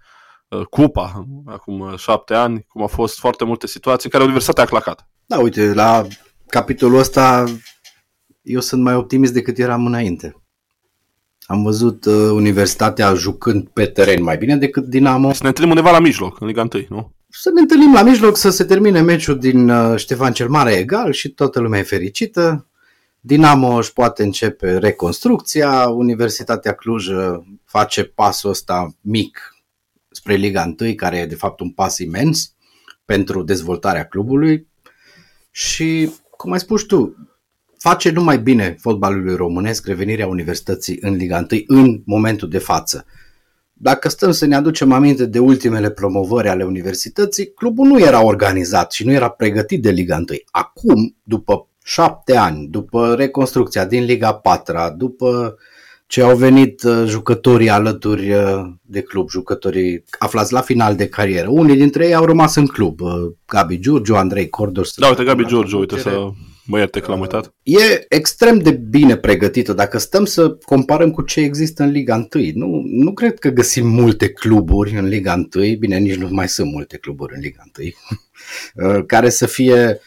uh, 0.49 0.61
cupa 0.61 1.25
acum 1.45 1.79
uh, 1.79 1.97
șapte 1.97 2.33
ani, 2.33 2.65
cum 2.67 2.83
a 2.83 2.87
fost 2.87 3.19
foarte 3.19 3.43
multe 3.43 3.67
situații 3.67 4.05
în 4.05 4.11
care 4.11 4.23
universitatea 4.23 4.63
a 4.63 4.67
clacat. 4.67 5.09
Da, 5.25 5.39
uite, 5.39 5.73
la 5.73 6.07
capitolul 6.47 6.99
ăsta 6.99 7.45
eu 8.41 8.59
sunt 8.59 8.83
mai 8.83 8.95
optimist 8.95 9.33
decât 9.33 9.57
eram 9.57 9.85
înainte. 9.85 10.41
Am 11.45 11.63
văzut 11.63 12.05
uh, 12.05 12.29
Universitatea 12.31 13.13
jucând 13.13 13.67
pe 13.67 13.85
teren 13.85 14.23
mai 14.23 14.37
bine 14.37 14.57
decât 14.57 14.85
Dinamo. 14.85 15.33
Să 15.33 15.39
ne 15.41 15.47
întâlnim 15.47 15.75
undeva 15.75 15.91
la 15.91 15.99
mijloc, 15.99 16.41
în 16.41 16.47
Liga 16.47 16.67
1, 16.73 16.85
nu? 16.89 17.15
Să 17.39 17.49
ne 17.49 17.61
întâlnim 17.61 17.93
la 17.93 18.03
mijloc, 18.03 18.37
să 18.37 18.49
se 18.49 18.63
termine 18.63 19.01
meciul 19.01 19.39
din 19.39 19.69
uh, 19.69 19.97
Ștefan 19.97 20.33
cel 20.33 20.49
Mare 20.49 20.71
egal 20.71 21.11
și 21.11 21.29
toată 21.29 21.59
lumea 21.59 21.79
e 21.79 21.83
fericită. 21.83 22.67
Dinamo 23.19 23.75
își 23.75 23.93
poate 23.93 24.23
începe 24.23 24.77
reconstrucția, 24.77 25.87
Universitatea 25.87 26.73
Cluj 26.73 27.07
uh, 27.07 27.39
face 27.65 28.03
pasul 28.03 28.49
ăsta 28.49 28.95
mic 29.01 29.55
spre 30.09 30.35
Liga 30.35 30.73
1, 30.79 30.93
care 30.95 31.17
e 31.17 31.25
de 31.25 31.35
fapt 31.35 31.59
un 31.59 31.69
pas 31.69 31.97
imens 31.97 32.53
pentru 33.05 33.43
dezvoltarea 33.43 34.05
clubului 34.05 34.67
și, 35.51 36.11
cum 36.37 36.51
ai 36.51 36.59
spus 36.59 36.83
tu, 36.83 37.15
face 37.77 38.09
numai 38.09 38.39
bine 38.39 38.75
fotbalului 38.79 39.35
românesc 39.35 39.85
revenirea 39.87 40.27
universității 40.27 40.97
în 41.01 41.15
Liga 41.15 41.47
1 41.67 41.79
în 41.79 42.01
momentul 42.05 42.49
de 42.49 42.57
față. 42.57 43.05
Dacă 43.79 44.09
stăm 44.09 44.31
să 44.31 44.45
ne 44.45 44.55
aducem 44.55 44.91
aminte 44.91 45.25
de 45.25 45.39
ultimele 45.39 45.89
promovări 45.89 46.47
ale 46.47 46.63
universității, 46.63 47.53
clubul 47.53 47.87
nu 47.87 47.99
era 47.99 48.23
organizat 48.23 48.91
și 48.91 49.05
nu 49.05 49.11
era 49.11 49.29
pregătit 49.29 49.81
de 49.81 49.89
Liga 49.89 50.15
1. 50.15 50.25
Acum, 50.51 51.15
după 51.23 51.67
șapte 51.83 52.35
ani, 52.35 52.67
după 52.67 53.15
reconstrucția 53.17 53.85
din 53.85 54.03
Liga 54.03 54.33
4, 54.33 54.77
după 54.97 55.57
ce 56.07 56.21
au 56.21 56.35
venit 56.35 56.83
uh, 56.83 57.03
jucătorii 57.05 57.69
alături 57.69 58.33
uh, 58.33 58.65
de 58.81 59.01
club, 59.01 59.29
jucătorii 59.29 60.03
aflați 60.19 60.53
la 60.53 60.61
final 60.61 60.95
de 60.95 61.07
carieră. 61.07 61.47
Unii 61.49 61.75
dintre 61.75 62.05
ei 62.05 62.15
au 62.15 62.25
rămas 62.25 62.55
în 62.55 62.65
club. 62.65 63.01
Uh, 63.01 63.11
Gabi 63.45 63.79
Giurgiu, 63.79 64.15
Andrei 64.15 64.49
Cordos. 64.49 64.93
Da, 64.95 65.07
uite, 65.07 65.23
Gabi 65.23 65.45
Giurgiu, 65.45 65.79
uite 65.79 65.97
să 65.97 66.29
Mă 66.67 66.77
ierte 66.77 66.99
că 66.99 67.11
l-am 67.11 67.19
uitat. 67.19 67.53
E 67.63 68.05
extrem 68.09 68.59
de 68.59 68.71
bine 68.71 69.17
pregătită. 69.17 69.73
Dacă 69.73 69.97
stăm 69.97 70.25
să 70.25 70.57
comparăm 70.65 71.11
cu 71.11 71.21
ce 71.21 71.39
există 71.39 71.83
în 71.83 71.89
Liga 71.89 72.27
1, 72.33 72.51
nu, 72.53 72.81
nu 72.85 73.13
cred 73.13 73.39
că 73.39 73.49
găsim 73.49 73.87
multe 73.87 74.29
cluburi 74.29 74.97
în 74.97 75.05
Liga 75.05 75.33
1, 75.33 75.75
bine, 75.79 75.97
nici 75.97 76.15
nu 76.15 76.27
mai 76.31 76.49
sunt 76.49 76.71
multe 76.71 76.97
cluburi 76.97 77.35
în 77.35 77.41
Liga 77.41 77.63
1, 78.75 79.01
care 79.13 79.29
să 79.29 79.45
fie 79.45 79.99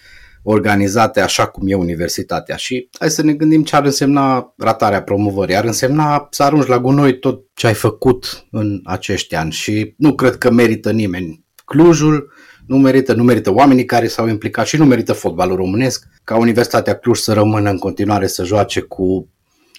organizate 0.42 1.20
așa 1.20 1.46
cum 1.46 1.68
e 1.68 1.74
universitatea. 1.74 2.56
Și 2.56 2.88
hai 2.98 3.10
să 3.10 3.22
ne 3.22 3.32
gândim 3.32 3.64
ce 3.64 3.76
ar 3.76 3.84
însemna 3.84 4.54
ratarea 4.56 5.02
promovării. 5.02 5.56
Ar 5.56 5.64
însemna 5.64 6.28
să 6.30 6.42
arunci 6.42 6.66
la 6.66 6.78
gunoi 6.78 7.18
tot 7.18 7.44
ce 7.54 7.66
ai 7.66 7.74
făcut 7.74 8.46
în 8.50 8.80
acești 8.84 9.34
ani 9.34 9.52
și 9.52 9.94
nu 9.96 10.14
cred 10.14 10.36
că 10.36 10.50
merită 10.50 10.92
nimeni 10.92 11.44
Clujul, 11.64 12.32
nu 12.70 12.78
merită, 12.78 13.12
nu 13.14 13.22
merită 13.22 13.52
oamenii 13.52 13.84
care 13.84 14.06
s-au 14.06 14.28
implicat 14.28 14.66
și 14.66 14.76
nu 14.76 14.84
merită 14.84 15.12
fotbalul 15.12 15.56
românesc 15.56 16.06
ca 16.24 16.36
Universitatea 16.36 16.94
Cluj 16.94 17.18
să 17.18 17.32
rămână 17.32 17.70
în 17.70 17.78
continuare 17.78 18.26
să 18.26 18.44
joace 18.44 18.80
cu 18.80 19.28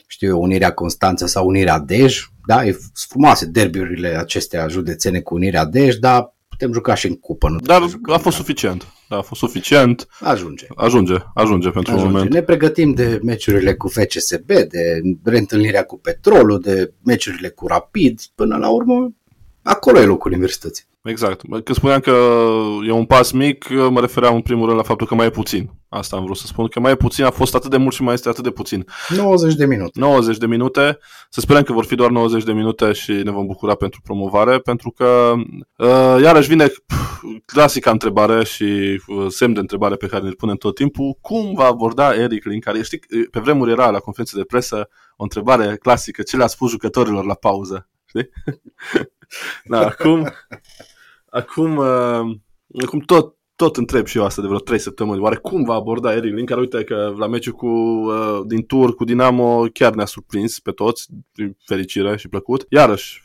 știu 0.08 0.28
eu, 0.28 0.42
Unirea 0.42 0.74
Constanța 0.74 1.26
sau 1.26 1.48
Unirea 1.48 1.80
Dej, 1.80 2.30
da, 2.46 2.66
e 2.66 2.78
frumoase 2.94 3.46
derbiurile 3.46 4.08
acestea 4.08 4.68
județene 4.68 5.20
cu 5.20 5.34
Unirea 5.34 5.66
Dej, 5.66 5.96
dar 5.96 6.34
putem 6.50 6.74
juca 6.74 6.94
și 6.94 7.08
în 7.08 7.16
cupă. 7.16 7.50
Nu 7.50 7.58
Dar 7.60 7.82
a 8.04 8.18
fost 8.18 8.36
suficient. 8.36 8.88
Da, 9.10 9.18
a 9.18 9.22
fost 9.22 9.40
suficient. 9.40 10.08
Ajunge. 10.20 10.68
Ajunge, 10.76 11.16
ajunge 11.34 11.70
pentru 11.70 11.94
Ajunge. 11.94 12.12
moment. 12.12 12.34
Ne 12.34 12.42
pregătim 12.42 12.94
de 12.94 13.20
meciurile 13.24 13.74
cu 13.74 13.88
FCSB, 13.88 14.48
de 14.48 15.02
reîntâlnirea 15.24 15.84
cu 15.84 15.98
Petrolul, 15.98 16.60
de 16.60 16.94
meciurile 17.04 17.50
cu 17.50 17.68
Rapid. 17.68 18.22
Până 18.36 18.58
la 18.58 18.70
urmă, 18.70 19.14
acolo 19.62 20.00
e 20.00 20.06
locul 20.06 20.32
universității. 20.32 20.90
Exact. 21.04 21.42
Când 21.42 21.74
spuneam 21.74 22.00
că 22.00 22.12
e 22.88 22.92
un 22.92 23.06
pas 23.06 23.32
mic, 23.32 23.70
mă 23.70 24.00
refeream 24.00 24.36
în 24.36 24.42
primul 24.42 24.66
rând 24.66 24.78
la 24.78 24.84
faptul 24.84 25.08
că 25.08 25.16
mai 25.16 25.26
e 25.26 25.30
puțin. 25.30 25.70
Asta 25.90 26.16
am 26.16 26.24
vrut 26.24 26.38
să 26.38 26.46
spun, 26.46 26.68
că 26.68 26.80
mai 26.80 26.92
e 26.92 26.96
puțin, 26.96 27.24
a 27.24 27.30
fost 27.30 27.56
atât 27.56 27.70
de 27.70 27.78
mult 27.78 27.94
și 27.94 28.02
mai 28.02 28.14
este 28.14 28.30
atât 28.30 28.44
de 28.44 28.52
puțin. 28.52 28.86
90 29.10 29.56
de 29.56 29.66
minute. 29.66 30.00
90 30.00 30.38
de 30.38 30.46
minute, 30.46 30.98
să 31.30 31.40
sperăm 31.40 31.64
că 31.64 31.74
vor 31.74 31.86
fi 31.86 31.96
doar 31.96 32.10
90 32.10 32.44
de 32.44 32.52
minute 32.52 32.92
și 32.92 33.12
ne 33.12 33.32
vom 33.32 33.46
bucura 33.46 33.76
pentru 33.76 34.02
promovare, 34.04 34.60
pentru 34.60 34.92
că 34.92 35.34
uh, 35.78 36.22
iarăși 36.22 36.48
vine 36.48 36.68
pf, 36.68 37.24
clasica 37.46 37.92
întrebare 37.92 38.44
și 38.44 39.02
uh, 39.08 39.26
semn 39.28 39.54
de 39.54 39.60
întrebare 39.60 39.96
pe 39.96 40.08
care 40.08 40.24
ne 40.24 40.32
punem 40.32 40.56
tot 40.56 40.76
timpul, 40.76 41.18
cum 41.22 41.54
va 41.54 41.66
aborda 41.66 42.16
Eric 42.16 42.46
Lin, 42.46 42.60
care 42.60 42.82
știi, 42.82 43.00
pe 43.32 43.40
vremuri 43.40 43.72
era 43.72 43.90
la 43.90 44.00
conferințe 44.00 44.38
de 44.38 44.44
presă 44.44 44.90
o 45.16 45.24
întrebare 45.24 45.76
clasică, 45.76 46.22
ce 46.22 46.38
le-a 46.38 46.48
spus 46.48 46.70
jucătorilor 46.70 47.26
la 47.26 47.34
pauză, 47.34 47.90
știi? 48.06 48.30
da, 49.64 49.86
acum, 49.86 50.30
acum, 51.30 51.78
uh, 51.78 52.38
acum 52.86 53.00
tot, 53.00 53.36
tot 53.56 53.78
întreb 53.78 54.06
și 54.06 54.18
eu 54.18 54.26
asta 54.26 54.42
de 54.42 54.48
vreo 54.48 54.60
3 54.60 54.80
săptămâni. 54.80 55.22
Oare 55.22 55.36
cum 55.36 55.64
va 55.64 55.74
aborda 55.74 56.14
Eric 56.14 56.34
Lin, 56.34 56.46
care 56.46 56.60
uite 56.60 56.84
că 56.84 57.14
la 57.18 57.28
meciul 57.28 57.54
cu, 57.54 57.68
uh, 57.68 58.42
din 58.46 58.66
tur 58.66 58.96
cu 58.96 59.04
Dinamo 59.04 59.66
chiar 59.74 59.94
ne-a 59.94 60.06
surprins 60.06 60.60
pe 60.60 60.72
toți, 60.72 61.08
prin 61.32 61.58
fericire 61.66 62.18
și 62.18 62.28
plăcut. 62.28 62.66
Iarăși, 62.70 63.22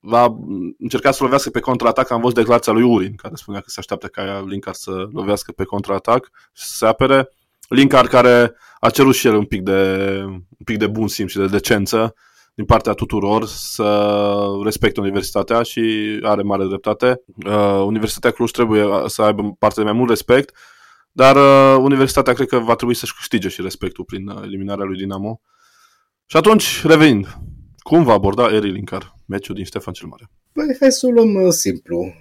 va 0.00 0.36
încerca 0.78 1.10
să 1.10 1.22
lovească 1.22 1.50
pe 1.50 1.60
contraatac. 1.60 2.10
Am 2.10 2.20
văzut 2.20 2.36
declarația 2.36 2.72
lui 2.72 2.82
Urin, 2.82 3.14
care 3.14 3.34
spunea 3.34 3.60
că 3.60 3.70
se 3.70 3.80
așteaptă 3.80 4.06
ca 4.06 4.44
Linkar 4.46 4.74
să 4.74 5.08
lovească 5.12 5.52
pe 5.52 5.64
contraatac 5.64 6.30
și 6.52 6.64
să 6.64 6.76
se 6.76 6.86
apere. 6.86 7.28
Linkar 7.68 8.06
care 8.06 8.54
a 8.80 8.90
cerut 8.90 9.14
și 9.14 9.26
el 9.26 9.34
un 9.34 9.44
pic 9.44 9.62
de, 9.62 10.22
un 10.26 10.64
pic 10.64 10.76
de 10.76 10.86
bun 10.86 11.08
simț 11.08 11.30
și 11.30 11.36
de 11.36 11.46
decență 11.46 12.14
din 12.58 12.66
partea 12.66 12.92
tuturor 12.92 13.46
să 13.46 14.00
respecte 14.64 15.00
universitatea 15.00 15.62
și 15.62 15.82
are 16.22 16.42
mare 16.42 16.66
dreptate. 16.66 17.22
Uh, 17.46 17.82
Universitatea 17.86 18.30
Cluj 18.30 18.50
trebuie 18.50 18.84
să 19.06 19.22
aibă 19.22 19.56
parte 19.58 19.80
de 19.80 19.86
mai 19.86 19.92
mult 19.92 20.08
respect, 20.08 20.56
dar 21.12 21.36
uh, 21.36 21.82
Universitatea 21.82 22.32
cred 22.32 22.48
că 22.48 22.58
va 22.58 22.74
trebui 22.74 22.94
să-și 22.94 23.14
câștige 23.14 23.48
și 23.48 23.62
respectul 23.62 24.04
prin 24.04 24.28
uh, 24.28 24.42
eliminarea 24.42 24.84
lui 24.84 24.96
Dinamo. 24.96 25.40
Și 26.26 26.36
atunci, 26.36 26.82
revenind, 26.84 27.38
cum 27.78 28.04
va 28.04 28.12
aborda 28.12 28.54
Eri 28.54 28.70
Linkar 28.70 29.14
meciul 29.26 29.54
din 29.54 29.64
Ștefan 29.64 29.92
cel 29.92 30.08
Mare? 30.08 30.30
Păi, 30.52 30.76
hai 30.80 30.92
să 30.92 31.06
o 31.06 31.10
luăm 31.10 31.34
uh, 31.34 31.52
simplu. 31.52 32.14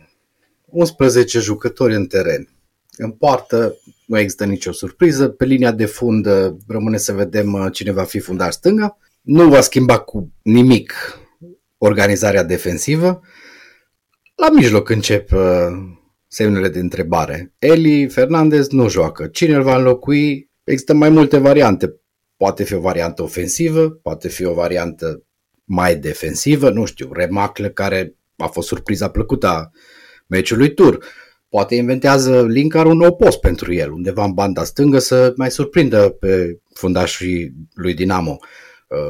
11 0.66 1.40
jucători 1.40 1.96
în 1.96 2.06
teren. 2.06 2.50
În 2.98 3.12
poartă 3.12 3.76
nu 4.06 4.20
există 4.20 4.46
nicio 4.46 4.72
surpriză. 4.72 5.28
Pe 5.28 5.46
linia 5.46 5.72
de 5.72 5.86
fund 5.86 6.26
uh, 6.26 6.54
rămâne 6.68 6.98
să 6.98 7.14
vedem 7.14 7.54
uh, 7.54 7.68
cine 7.72 7.92
va 7.92 8.04
fi 8.04 8.20
fundar 8.20 8.52
stânga. 8.52 8.98
Nu 9.28 9.50
va 9.50 9.62
schimba 9.62 10.00
cu 10.00 10.32
nimic 10.42 10.94
organizarea 11.78 12.44
defensivă. 12.44 13.22
La 14.36 14.50
mijloc 14.50 14.90
încep 14.90 15.32
uh, 15.32 15.68
semnele 16.28 16.70
de 16.70 16.80
întrebare. 16.80 17.54
Eli 17.60 18.08
Fernandez 18.10 18.68
nu 18.70 18.90
joacă. 18.90 19.28
Cine 19.28 19.56
îl 19.56 19.64
va 19.64 19.76
înlocui? 19.76 20.50
Există 20.64 20.94
mai 20.94 21.10
multe 21.10 21.38
variante. 21.38 21.94
Poate 22.38 22.64
fi 22.64 22.74
o 22.74 22.80
variantă 22.80 23.24
ofensivă, 23.24 23.90
poate 23.90 24.28
fi 24.28 24.46
o 24.46 24.54
variantă 24.54 25.24
mai 25.64 25.96
defensivă, 25.96 26.70
nu 26.70 26.86
știu, 26.86 27.10
Remacle 27.12 27.70
care 27.70 28.16
a 28.38 28.48
fost 28.48 28.68
surpriza 28.68 29.10
plăcută 29.10 29.48
a 29.48 29.72
meciului 30.28 30.74
tur. 30.74 31.06
Poate 31.50 31.76
inventează 31.76 32.46
Linkar 32.46 32.86
un 32.86 32.98
nou 32.98 33.16
post 33.16 33.40
pentru 33.40 33.74
el, 33.74 33.92
undeva 33.92 34.24
în 34.24 34.34
banda 34.34 34.64
stângă 34.64 35.00
să 35.00 35.34
mai 35.36 35.52
surprindă 35.52 36.10
pe 36.10 36.60
fundașii 36.74 37.54
lui 37.74 37.94
Dinamo. 37.94 38.38
Uh, 38.42 38.48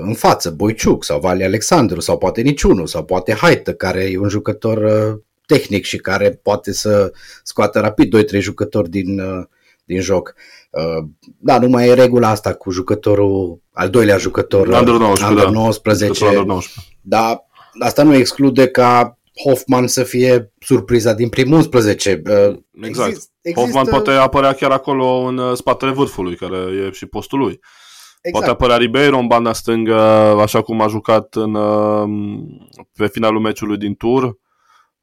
În 0.01 0.13
față, 0.13 0.49
Boiciuc 0.49 1.03
sau 1.03 1.19
Vali 1.19 1.43
Alexandru 1.43 1.99
sau 1.99 2.17
poate 2.17 2.41
niciunul 2.41 2.87
sau 2.87 3.03
poate 3.05 3.33
Haită 3.33 3.73
care 3.73 4.03
e 4.03 4.17
un 4.17 4.29
jucător 4.29 4.77
uh, 4.77 5.19
tehnic 5.45 5.85
și 5.85 5.97
care 5.97 6.29
poate 6.29 6.73
să 6.73 7.11
scoată 7.43 7.79
rapid 7.79 8.25
2-3 8.37 8.39
jucători 8.39 8.89
din, 8.89 9.19
uh, 9.19 9.45
din 9.85 10.01
joc. 10.01 10.33
Da, 11.37 11.59
nu 11.59 11.67
mai 11.67 11.87
e 11.87 11.93
regula 11.93 12.29
asta 12.29 12.53
cu 12.53 12.71
jucătorul, 12.71 13.61
al 13.71 13.89
doilea 13.89 14.17
jucător, 14.17 14.67
Under 14.67 14.93
19, 14.93 15.25
under 15.25 15.43
da. 15.43 15.49
19 15.51 16.25
Under 16.25 16.43
19. 16.43 16.97
dar 17.01 17.47
asta 17.79 18.03
nu 18.03 18.15
exclude 18.15 18.67
ca 18.67 19.17
Hoffman 19.43 19.87
să 19.87 20.03
fie 20.03 20.51
surpriza 20.59 21.13
din 21.13 21.29
primul 21.29 21.55
11. 21.55 22.21
Uh, 22.25 22.57
Exact. 22.81 23.09
exist- 23.09 23.31
Hoffman 23.55 23.85
poate 23.85 24.11
apărea 24.11 24.53
chiar 24.53 24.71
acolo 24.71 25.05
în 25.05 25.37
uh, 25.37 25.55
spatele 25.55 25.91
vârfului, 25.91 26.35
care 26.35 26.57
e 26.87 26.91
și 26.91 27.05
postul 27.05 27.39
lui. 27.39 27.59
Exact. 28.21 28.31
Poate 28.31 28.49
apărea 28.49 28.77
Ribeiro 28.77 29.17
în 29.17 29.27
banda 29.27 29.53
stângă, 29.53 29.99
așa 30.41 30.61
cum 30.61 30.81
a 30.81 30.87
jucat 30.87 31.35
în, 31.35 31.53
uh, 31.53 32.09
pe 32.93 33.07
finalul 33.07 33.39
meciului 33.39 33.77
din 33.77 33.95
tur. 33.95 34.37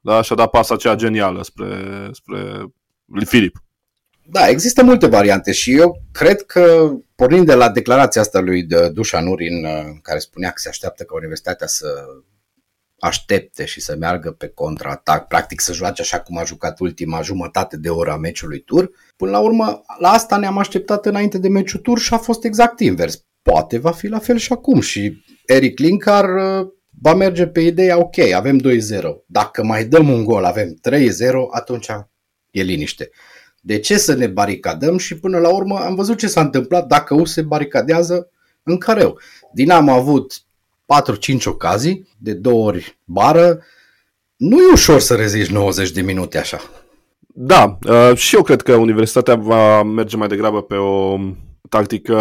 Da, 0.00 0.22
și 0.22 0.32
a 0.32 0.34
dat 0.34 0.50
pasa 0.50 0.74
aceea 0.74 0.94
genială 0.94 1.42
spre, 1.42 1.68
spre 2.12 2.64
lui 3.04 3.24
Filip. 3.24 3.62
Da, 4.26 4.48
există 4.48 4.82
multe 4.82 5.06
variante 5.06 5.52
și 5.52 5.76
eu 5.76 6.02
cred 6.12 6.42
că, 6.42 6.92
pornind 7.14 7.46
de 7.46 7.54
la 7.54 7.70
declarația 7.70 8.20
asta 8.20 8.40
lui 8.40 8.62
de 8.62 8.88
Dușan 8.88 9.26
Urin, 9.26 9.64
uh, 9.64 9.96
care 10.02 10.18
spunea 10.18 10.48
că 10.48 10.56
se 10.56 10.68
așteaptă 10.68 11.02
ca 11.02 11.14
Universitatea 11.14 11.66
să 11.66 11.86
aștepte 13.04 13.64
și 13.64 13.80
să 13.80 13.96
meargă 13.98 14.30
pe 14.30 14.48
contraatac, 14.48 15.26
practic 15.26 15.60
să 15.60 15.72
joace 15.72 16.02
așa 16.02 16.20
cum 16.20 16.38
a 16.38 16.44
jucat 16.44 16.80
ultima 16.80 17.22
jumătate 17.22 17.76
de 17.76 17.88
oră 17.88 18.10
a 18.10 18.16
meciului 18.16 18.60
tur. 18.60 18.90
Până 19.16 19.30
la 19.30 19.38
urmă, 19.38 19.82
la 19.98 20.08
asta 20.08 20.36
ne-am 20.36 20.58
așteptat 20.58 21.06
înainte 21.06 21.38
de 21.38 21.48
meciul 21.48 21.80
tur 21.80 21.98
și 21.98 22.14
a 22.14 22.18
fost 22.18 22.44
exact 22.44 22.80
invers. 22.80 23.24
Poate 23.42 23.78
va 23.78 23.90
fi 23.90 24.06
la 24.06 24.18
fel 24.18 24.36
și 24.36 24.52
acum 24.52 24.80
și 24.80 25.24
Eric 25.46 25.78
Linkar 25.78 26.24
uh, 26.24 26.66
va 27.00 27.14
merge 27.14 27.46
pe 27.46 27.60
ideea, 27.60 27.98
ok, 27.98 28.18
avem 28.18 28.60
2-0, 28.60 28.62
dacă 29.26 29.64
mai 29.64 29.84
dăm 29.84 30.08
un 30.08 30.24
gol, 30.24 30.44
avem 30.44 30.78
3-0, 30.90 31.00
atunci 31.50 31.86
e 32.50 32.62
liniște. 32.62 33.10
De 33.60 33.78
ce 33.78 33.98
să 33.98 34.14
ne 34.14 34.26
baricadăm 34.26 34.98
și 34.98 35.18
până 35.18 35.38
la 35.38 35.54
urmă 35.54 35.78
am 35.78 35.94
văzut 35.94 36.18
ce 36.18 36.26
s-a 36.26 36.40
întâmplat 36.40 36.86
dacă 36.86 37.14
U 37.14 37.24
se 37.24 37.42
baricadează 37.42 38.28
în 38.62 38.78
careu. 38.78 39.18
Dinamo 39.52 39.90
a 39.90 39.94
avut 39.94 40.43
4-5 41.38 41.44
ocazii, 41.44 42.08
de 42.18 42.32
două 42.32 42.66
ori 42.66 42.98
bară. 43.04 43.62
Nu 44.36 44.56
e 44.56 44.72
ușor 44.72 44.98
să 44.98 45.14
reziști 45.14 45.52
90 45.52 45.90
de 45.90 46.00
minute 46.00 46.38
așa. 46.38 46.60
Da, 47.36 47.78
uh, 47.88 48.16
și 48.16 48.34
eu 48.34 48.42
cred 48.42 48.62
că 48.62 48.74
Universitatea 48.74 49.34
va 49.34 49.82
merge 49.82 50.16
mai 50.16 50.28
degrabă 50.28 50.62
pe 50.62 50.74
o 50.74 51.18
tactică 51.68 52.16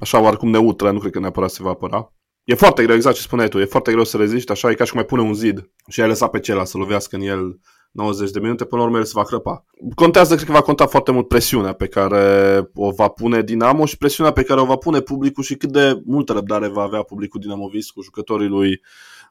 așa 0.00 0.20
oarecum 0.20 0.50
neutră, 0.50 0.90
nu 0.90 0.98
cred 0.98 1.12
că 1.12 1.18
neapărat 1.18 1.50
se 1.50 1.62
va 1.62 1.70
apăra. 1.70 2.12
E 2.44 2.54
foarte 2.54 2.82
greu, 2.82 2.94
exact 2.94 3.16
ce 3.16 3.22
spuneai 3.22 3.48
tu, 3.48 3.58
e 3.58 3.64
foarte 3.64 3.92
greu 3.92 4.04
să 4.04 4.16
reziști, 4.16 4.50
așa 4.50 4.70
e 4.70 4.74
ca 4.74 4.84
și 4.84 4.90
cum 4.90 5.00
ai 5.00 5.06
pune 5.06 5.22
un 5.22 5.34
zid 5.34 5.70
și 5.88 6.00
ai 6.00 6.08
lăsat 6.08 6.30
pe 6.30 6.40
celălalt 6.40 6.68
să 6.68 6.78
lovească 6.78 7.16
în 7.16 7.22
el 7.22 7.60
90 7.96 8.30
de 8.30 8.40
minute, 8.40 8.64
până 8.64 8.80
la 8.80 8.86
urmă 8.86 8.98
el 8.98 9.04
se 9.04 9.12
va 9.14 9.22
crăpa. 9.22 9.64
Contează, 9.94 10.34
cred 10.34 10.46
că 10.46 10.52
va 10.52 10.60
conta 10.60 10.86
foarte 10.86 11.12
mult 11.12 11.28
presiunea 11.28 11.72
pe 11.72 11.86
care 11.86 12.60
o 12.74 12.90
va 12.90 13.08
pune 13.08 13.42
Dinamo 13.42 13.84
și 13.84 13.96
presiunea 13.96 14.32
pe 14.32 14.42
care 14.42 14.60
o 14.60 14.64
va 14.64 14.76
pune 14.76 15.00
publicul 15.00 15.42
și 15.42 15.54
cât 15.54 15.70
de 15.72 16.02
multă 16.04 16.32
răbdare 16.32 16.68
va 16.68 16.82
avea 16.82 17.02
publicul 17.02 17.40
dinamovist 17.40 17.90
cu 17.90 18.02
jucătorii 18.02 18.48
lui 18.48 18.80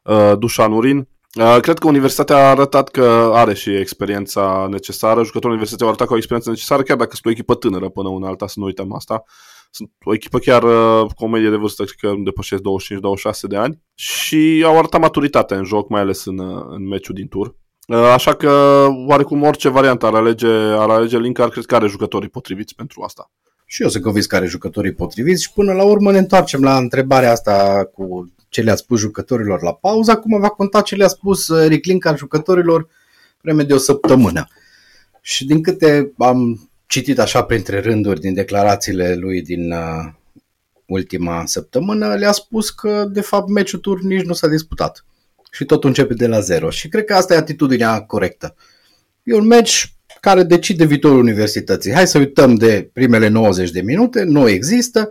uh, 0.04 0.32
Dușan 0.38 0.72
Urin. 0.72 1.08
Uh, 1.38 1.58
cred 1.60 1.78
că 1.78 1.86
Universitatea 1.86 2.36
a 2.36 2.50
arătat 2.50 2.88
că 2.88 3.30
are 3.34 3.54
și 3.54 3.70
experiența 3.76 4.66
necesară. 4.70 5.22
Jucătorii 5.22 5.48
Universității 5.48 5.84
au 5.84 5.88
arătat 5.88 6.06
că 6.06 6.12
au 6.12 6.18
experiență 6.18 6.50
necesară, 6.50 6.82
chiar 6.82 6.96
dacă 6.96 7.10
sunt 7.12 7.26
o 7.26 7.30
echipă 7.30 7.54
tânără 7.54 7.88
până 7.88 8.08
una 8.08 8.28
alta, 8.28 8.46
să 8.46 8.54
nu 8.56 8.64
uităm 8.64 8.92
asta. 8.92 9.24
Sunt 9.70 9.90
o 10.04 10.14
echipă 10.14 10.38
chiar 10.38 10.62
uh, 10.62 11.10
cu 11.14 11.24
o 11.24 11.26
medie 11.26 11.50
de 11.50 11.56
vârstă, 11.56 11.84
cred 11.84 12.12
că 12.12 12.18
depășesc 12.24 12.62
25-26 12.62 13.40
de 13.48 13.56
ani 13.56 13.82
și 13.94 14.62
au 14.66 14.78
arătat 14.78 15.00
maturitate 15.00 15.54
în 15.54 15.64
joc, 15.64 15.88
mai 15.88 16.00
ales 16.00 16.24
în, 16.24 16.38
uh, 16.38 16.64
în 16.68 16.88
meciul 16.88 17.14
din 17.14 17.28
tur. 17.28 17.54
Uh, 17.86 17.96
Așa 17.96 18.34
că, 18.34 18.86
oarecum, 19.06 19.42
orice 19.42 19.68
variantă 19.68 20.06
ar 20.06 20.14
alege, 20.14 20.46
ar 20.52 20.90
alege 20.90 21.18
Linkar, 21.18 21.48
cred 21.48 21.64
că 21.64 21.74
are 21.74 21.86
jucătorii 21.86 22.28
potriviți 22.28 22.74
pentru 22.74 23.02
asta. 23.02 23.30
Și 23.66 23.82
eu 23.82 23.88
sunt 23.88 24.02
convins 24.02 24.26
că 24.26 24.36
are 24.36 24.46
jucătorii 24.46 24.92
potriviți 24.92 25.42
și 25.42 25.52
până 25.52 25.72
la 25.72 25.84
urmă 25.84 26.12
ne 26.12 26.18
întoarcem 26.18 26.62
la 26.62 26.76
întrebarea 26.76 27.30
asta 27.30 27.84
cu 27.94 28.32
ce 28.48 28.60
le-a 28.60 28.76
spus 28.76 29.00
jucătorilor 29.00 29.62
la 29.62 29.72
pauză. 29.72 30.10
Acum 30.10 30.40
va 30.40 30.48
conta 30.48 30.80
ce 30.80 30.94
le-a 30.94 31.08
spus 31.08 31.48
Eric 31.48 31.84
Linkar 31.84 32.16
jucătorilor 32.16 32.88
vreme 33.40 33.62
de 33.62 33.74
o 33.74 33.78
săptămână. 33.78 34.48
Și 35.20 35.46
din 35.46 35.62
câte 35.62 36.12
am 36.18 36.68
citit 36.86 37.18
așa 37.18 37.44
printre 37.44 37.80
rânduri 37.80 38.20
din 38.20 38.34
declarațiile 38.34 39.14
lui 39.14 39.42
din 39.42 39.72
uh, 39.72 40.12
ultima 40.86 41.46
săptămână, 41.46 42.14
le-a 42.14 42.32
spus 42.32 42.70
că 42.70 43.04
de 43.10 43.20
fapt 43.20 43.48
meciul 43.48 43.78
tur 43.78 44.00
nici 44.00 44.24
nu 44.24 44.32
s-a 44.32 44.48
disputat. 44.48 45.04
Și 45.56 45.64
totul 45.64 45.88
începe 45.88 46.14
de 46.14 46.26
la 46.26 46.40
zero. 46.40 46.70
Și 46.70 46.88
cred 46.88 47.04
că 47.04 47.14
asta 47.14 47.34
e 47.34 47.36
atitudinea 47.36 48.00
corectă. 48.00 48.54
E 49.22 49.34
un 49.34 49.46
meci 49.46 49.94
care 50.20 50.42
decide 50.42 50.84
viitorul 50.84 51.18
universității. 51.18 51.92
Hai 51.92 52.06
să 52.06 52.18
uităm 52.18 52.54
de 52.54 52.90
primele 52.92 53.28
90 53.28 53.70
de 53.70 53.80
minute, 53.80 54.22
nu 54.22 54.48
există. 54.48 55.10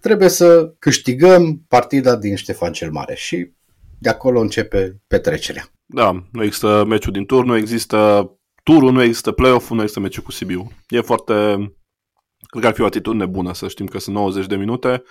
trebuie 0.00 0.28
să 0.28 0.74
câștigăm 0.78 1.64
partida 1.68 2.16
din 2.16 2.36
Ștefan 2.36 2.72
cel 2.72 2.90
Mare 2.90 3.14
și 3.14 3.50
de 3.98 4.08
acolo 4.08 4.40
începe 4.40 5.00
petrecerea. 5.06 5.64
Da, 5.86 6.24
nu 6.32 6.42
există 6.42 6.84
meciul 6.88 7.12
din 7.12 7.26
tur, 7.26 7.44
nu 7.44 7.56
există 7.56 8.30
turul, 8.62 8.92
nu 8.92 9.02
există 9.02 9.32
play-off-ul, 9.32 9.76
nu 9.76 9.82
există 9.82 10.00
meciul 10.00 10.22
cu 10.22 10.32
Sibiu. 10.32 10.72
E 10.88 11.00
foarte... 11.00 11.34
Cred 12.46 12.62
că 12.62 12.66
ar 12.66 12.74
fi 12.74 12.80
o 12.80 12.86
atitudine 12.86 13.26
bună 13.26 13.54
să 13.54 13.68
știm 13.68 13.86
că 13.86 13.98
sunt 13.98 14.16
90 14.16 14.46
de 14.46 14.56
minute 14.56 15.02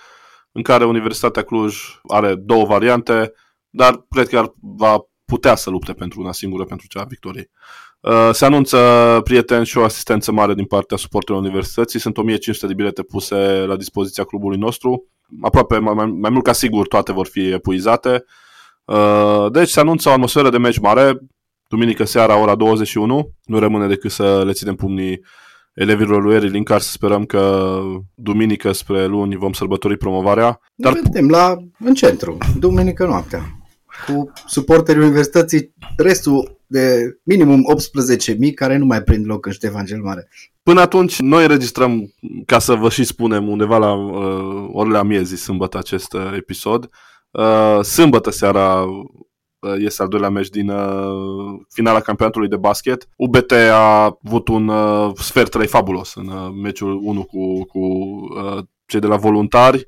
în 0.52 0.62
care 0.62 0.84
Universitatea 0.84 1.42
Cluj 1.42 1.76
are 2.08 2.34
două 2.34 2.64
variante, 2.64 3.32
dar 3.70 4.06
cred 4.10 4.28
că 4.28 4.38
ar, 4.38 4.52
va 4.60 4.98
putea 5.24 5.54
să 5.54 5.70
lupte 5.70 5.92
pentru 5.92 6.20
una 6.20 6.32
singură, 6.32 6.64
pentru 6.64 6.86
cea 6.86 7.00
a 7.00 7.04
victoriei. 7.04 7.50
Uh, 8.00 8.28
se 8.32 8.44
anunță 8.44 8.78
prieteni 9.24 9.66
și 9.66 9.78
o 9.78 9.84
asistență 9.84 10.32
mare 10.32 10.54
din 10.54 10.64
partea 10.64 10.96
suporterilor 10.96 11.46
universității. 11.46 12.00
Sunt 12.00 12.16
1500 12.16 12.66
de 12.66 12.74
bilete 12.74 13.02
puse 13.02 13.64
la 13.66 13.76
dispoziția 13.76 14.24
clubului 14.24 14.58
nostru. 14.58 15.06
Aproape 15.42 15.78
mai, 15.78 15.94
mai, 15.94 16.06
mai 16.06 16.30
mult 16.30 16.44
ca 16.44 16.52
sigur 16.52 16.88
toate 16.88 17.12
vor 17.12 17.26
fi 17.26 17.52
epuizate. 17.52 18.24
Uh, 18.84 19.46
deci 19.52 19.68
se 19.68 19.80
anunță 19.80 20.08
o 20.08 20.12
atmosferă 20.12 20.50
de 20.50 20.58
meci 20.58 20.78
mare. 20.78 21.18
Duminică 21.68 22.04
seara, 22.04 22.40
ora 22.40 22.54
21. 22.54 23.30
Nu 23.44 23.58
rămâne 23.58 23.86
decât 23.86 24.10
să 24.10 24.42
le 24.44 24.52
ținem 24.52 24.74
pumnii 24.74 25.20
elevilor 25.74 26.22
lui 26.22 26.34
Eri 26.34 26.48
Linkar 26.48 26.80
să 26.80 26.90
sperăm 26.90 27.24
că 27.24 27.80
duminică 28.14 28.72
spre 28.72 29.06
luni 29.06 29.36
vom 29.36 29.52
sărbători 29.52 29.96
promovarea. 29.96 30.60
Dar... 30.74 30.92
vedem 30.92 31.28
la, 31.28 31.56
în 31.78 31.94
centru, 31.94 32.36
duminică 32.58 33.06
noaptea, 33.06 33.57
cu 34.06 34.32
suporterii 34.46 35.02
universității, 35.02 35.74
restul 35.96 36.60
de 36.66 37.16
minimum 37.22 37.64
18.000 38.48 38.54
care 38.54 38.76
nu 38.76 38.84
mai 38.84 39.02
prind 39.02 39.26
loc 39.26 39.46
în 39.46 39.52
Ștefan 39.52 39.84
cel 39.84 40.00
Mare. 40.02 40.28
Până 40.62 40.80
atunci, 40.80 41.18
noi 41.18 41.46
registrăm, 41.46 42.14
ca 42.46 42.58
să 42.58 42.74
vă 42.74 42.88
și 42.88 43.04
spunem, 43.04 43.48
undeva 43.48 43.78
la 43.78 43.92
uh, 43.92 44.68
orele 44.72 44.98
amiezii, 44.98 45.36
sâmbătă, 45.36 45.78
acest 45.78 46.12
uh, 46.12 46.32
episod. 46.36 46.88
Uh, 47.30 47.80
sâmbătă 47.82 48.30
seara 48.30 48.80
uh, 48.82 49.74
este 49.78 50.02
al 50.02 50.08
doilea 50.08 50.28
meci 50.28 50.48
din 50.48 50.68
uh, 50.68 51.60
finala 51.68 52.00
campionatului 52.00 52.48
de 52.48 52.56
basket. 52.56 53.08
UBT 53.16 53.52
a 53.52 54.18
avut 54.24 54.48
un 54.48 54.68
uh, 54.68 55.10
sfert 55.14 55.50
3 55.50 55.66
fabulos 55.66 56.14
în 56.14 56.28
uh, 56.28 56.50
meciul 56.62 57.00
1 57.02 57.22
cu, 57.22 57.64
cu 57.64 57.78
uh, 57.78 58.58
cei 58.86 59.00
de 59.00 59.06
la 59.06 59.16
voluntari 59.16 59.86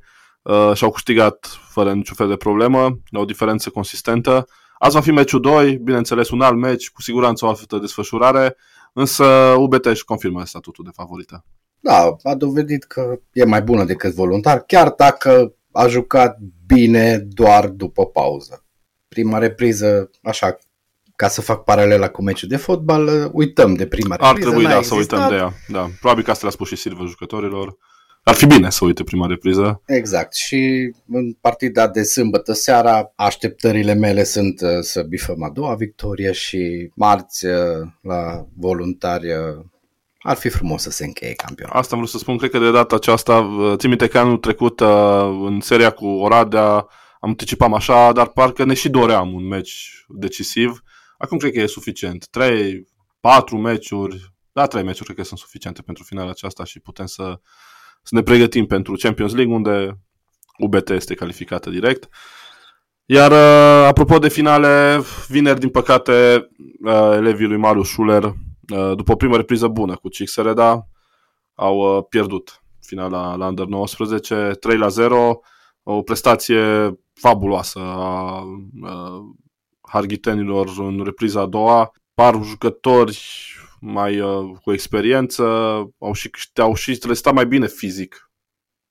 uh, 0.51 0.75
și 0.75 0.85
au 0.85 0.91
câștigat 0.91 1.47
fără 1.69 1.93
niciun 1.93 2.17
fel 2.17 2.29
de 2.29 2.37
problemă, 2.37 2.99
la 3.09 3.21
o 3.21 3.25
diferență 3.25 3.71
consistentă. 3.71 4.47
Azi 4.79 4.95
va 4.95 5.01
fi 5.01 5.11
meciul 5.11 5.41
2, 5.41 5.77
bineînțeles 5.77 6.31
un 6.31 6.41
alt 6.41 6.57
meci, 6.57 6.91
cu 6.91 7.03
siguranță 7.03 7.45
o 7.45 7.49
altă 7.49 7.79
desfășurare, 7.79 8.57
însă 8.93 9.25
UBT 9.59 9.85
își 9.85 10.05
confirmă 10.05 10.45
statutul 10.45 10.85
de 10.85 10.91
favorită. 10.95 11.45
Da, 11.81 12.17
a 12.23 12.35
dovedit 12.35 12.85
că 12.85 13.19
e 13.33 13.45
mai 13.45 13.63
bună 13.63 13.85
decât 13.85 14.15
voluntar, 14.15 14.63
chiar 14.67 14.91
dacă 14.91 15.55
a 15.73 15.87
jucat 15.87 16.39
bine 16.67 17.19
doar 17.19 17.69
după 17.69 18.07
pauză. 18.07 18.65
Prima 19.09 19.39
repriză, 19.39 20.11
așa, 20.23 20.57
ca 21.17 21.29
să 21.29 21.41
fac 21.41 21.65
paralela 21.65 22.09
cu 22.09 22.23
meciul 22.23 22.49
de 22.49 22.57
fotbal, 22.57 23.31
uităm 23.33 23.75
de 23.75 23.87
prima 23.87 24.15
repriză. 24.15 24.33
Ar 24.33 24.41
trebui, 24.41 24.63
da, 24.63 24.77
existat. 24.77 24.99
să 24.99 25.15
uităm 25.15 25.29
de 25.29 25.35
ea. 25.35 25.53
Da. 25.69 25.91
Probabil 26.01 26.25
că 26.25 26.31
asta 26.31 26.43
le-a 26.43 26.53
spus 26.53 26.69
și 26.69 26.77
Silva 26.77 27.05
jucătorilor. 27.05 27.77
Ar 28.23 28.35
fi 28.35 28.47
bine 28.47 28.71
să 28.71 28.85
uite 28.85 29.05
prima 29.05 29.27
repriză. 29.27 29.83
Exact. 29.87 30.35
Și 30.35 30.93
în 31.09 31.33
partida 31.33 31.89
de 31.89 32.03
sâmbătă 32.03 32.53
seara, 32.53 33.13
așteptările 33.17 33.95
mele 33.95 34.25
sunt 34.25 34.61
uh, 34.61 34.69
să 34.81 35.03
bifăm 35.03 35.43
a 35.43 35.51
doua 35.51 35.75
victorie 35.75 36.33
și 36.33 36.91
marți 36.95 37.47
uh, 37.47 37.53
la 38.03 38.47
voluntari 38.57 39.33
uh, 39.33 39.65
ar 40.23 40.37
fi 40.37 40.49
frumos 40.49 40.83
să 40.83 40.91
se 40.91 41.05
încheie 41.05 41.33
campionatul. 41.33 41.81
Asta 41.81 41.95
am 41.95 42.01
vrut 42.01 42.13
să 42.13 42.19
spun, 42.19 42.37
cred 42.37 42.51
că 42.51 42.59
de 42.59 42.71
data 42.71 42.95
aceasta, 42.95 43.51
țin 43.77 43.89
minte 43.89 44.09
că 44.09 44.19
anul 44.19 44.37
trecut 44.37 44.81
în 45.47 45.61
seria 45.61 45.91
cu 45.91 46.07
Oradea 46.07 46.87
am 47.21 47.29
anticipat 47.29 47.73
așa, 47.73 48.13
dar 48.13 48.29
parcă 48.29 48.65
ne 48.65 48.75
și 48.75 48.89
doream 48.89 49.35
un 49.35 49.47
meci 49.47 50.05
decisiv. 50.09 50.83
Acum 51.19 51.39
cred 51.39 51.53
că 51.53 51.61
e 51.61 51.67
suficient. 51.67 52.27
3, 52.27 52.87
4 53.21 53.57
meciuri, 53.57 54.33
da, 54.53 54.67
3 54.67 54.83
meciuri 54.83 55.05
cred 55.05 55.17
că 55.17 55.25
sunt 55.25 55.39
suficiente 55.39 55.83
pentru 55.83 56.03
finala 56.03 56.31
aceasta 56.31 56.65
și 56.65 56.81
putem 56.81 57.07
să 57.07 57.41
să 58.03 58.15
ne 58.15 58.23
pregătim 58.23 58.67
pentru 58.67 58.95
Champions 58.95 59.35
League, 59.35 59.55
unde 59.55 59.99
UBT 60.59 60.89
este 60.89 61.15
calificată 61.15 61.71
direct. 61.71 62.09
Iar 63.05 63.31
uh, 63.31 63.87
apropo 63.87 64.19
de 64.19 64.29
finale, 64.29 65.03
vineri, 65.29 65.61
din 65.61 65.69
păcate, 65.69 66.49
uh, 66.85 67.11
elevii 67.13 67.47
lui 67.47 67.57
Marius 67.57 67.89
Schuler, 67.89 68.23
uh, 68.25 68.93
după 68.97 69.13
o 69.13 69.17
primă 69.17 69.37
repriză 69.37 69.69
bună 69.69 69.97
cu 69.97 70.09
Cixereda, 70.09 70.87
au 71.55 71.97
uh, 71.97 72.05
pierdut 72.09 72.63
finala 72.81 73.35
la 73.35 73.47
Under 73.47 73.67
19, 73.67 74.57
3 74.61 74.77
la 74.77 74.89
0, 74.89 75.41
o 75.83 76.03
prestație 76.03 76.91
fabuloasă 77.13 77.79
a 77.79 78.41
uh, 78.83 79.21
harghitenilor 79.81 80.69
în 80.79 81.01
repriza 81.05 81.41
a 81.41 81.47
doua. 81.47 81.93
Par 82.15 82.35
jucători 82.43 83.19
mai 83.81 84.21
uh, 84.21 84.57
cu 84.63 84.73
experiență, 84.73 85.45
au 85.99 86.13
și, 86.13 86.31
au 86.57 86.75
și 86.75 86.99
rezistat 87.03 87.35
mai 87.35 87.47
bine 87.47 87.67
fizic. 87.67 88.31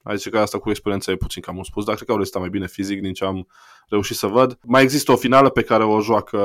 Aici 0.04 0.30
că 0.30 0.40
asta 0.40 0.60
cu 0.60 0.70
experiența 0.70 1.12
e 1.12 1.16
puțin 1.16 1.42
cam 1.42 1.64
spus, 1.64 1.86
dar 1.86 1.96
cred 1.96 2.06
că 2.06 2.12
au 2.12 2.18
rezistat 2.18 2.42
mai 2.42 2.50
bine 2.50 2.68
fizic 2.68 3.02
din 3.02 3.14
ce 3.14 3.26
am 3.26 3.48
reușit 3.90 4.16
să 4.16 4.28
văd. 4.28 4.60
Mai 4.64 4.84
există 4.84 5.12
o 5.12 5.16
finală 5.16 5.50
pe 5.50 5.62
care 5.62 5.84
o 5.84 6.02
joacă 6.02 6.38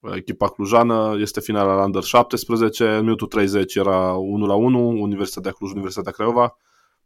uh, 0.00 0.14
echipa 0.14 0.48
clujană, 0.48 1.16
este 1.18 1.40
finala 1.40 1.74
la 1.74 1.84
Under 1.84 2.02
17, 2.02 2.88
în 2.88 3.00
minutul 3.00 3.26
30 3.26 3.74
era 3.74 4.12
1 4.12 4.46
la 4.46 4.54
1, 4.54 4.88
Universitatea 4.88 5.52
Cluj, 5.52 5.70
Universitatea 5.70 6.12
Craiova. 6.12 6.56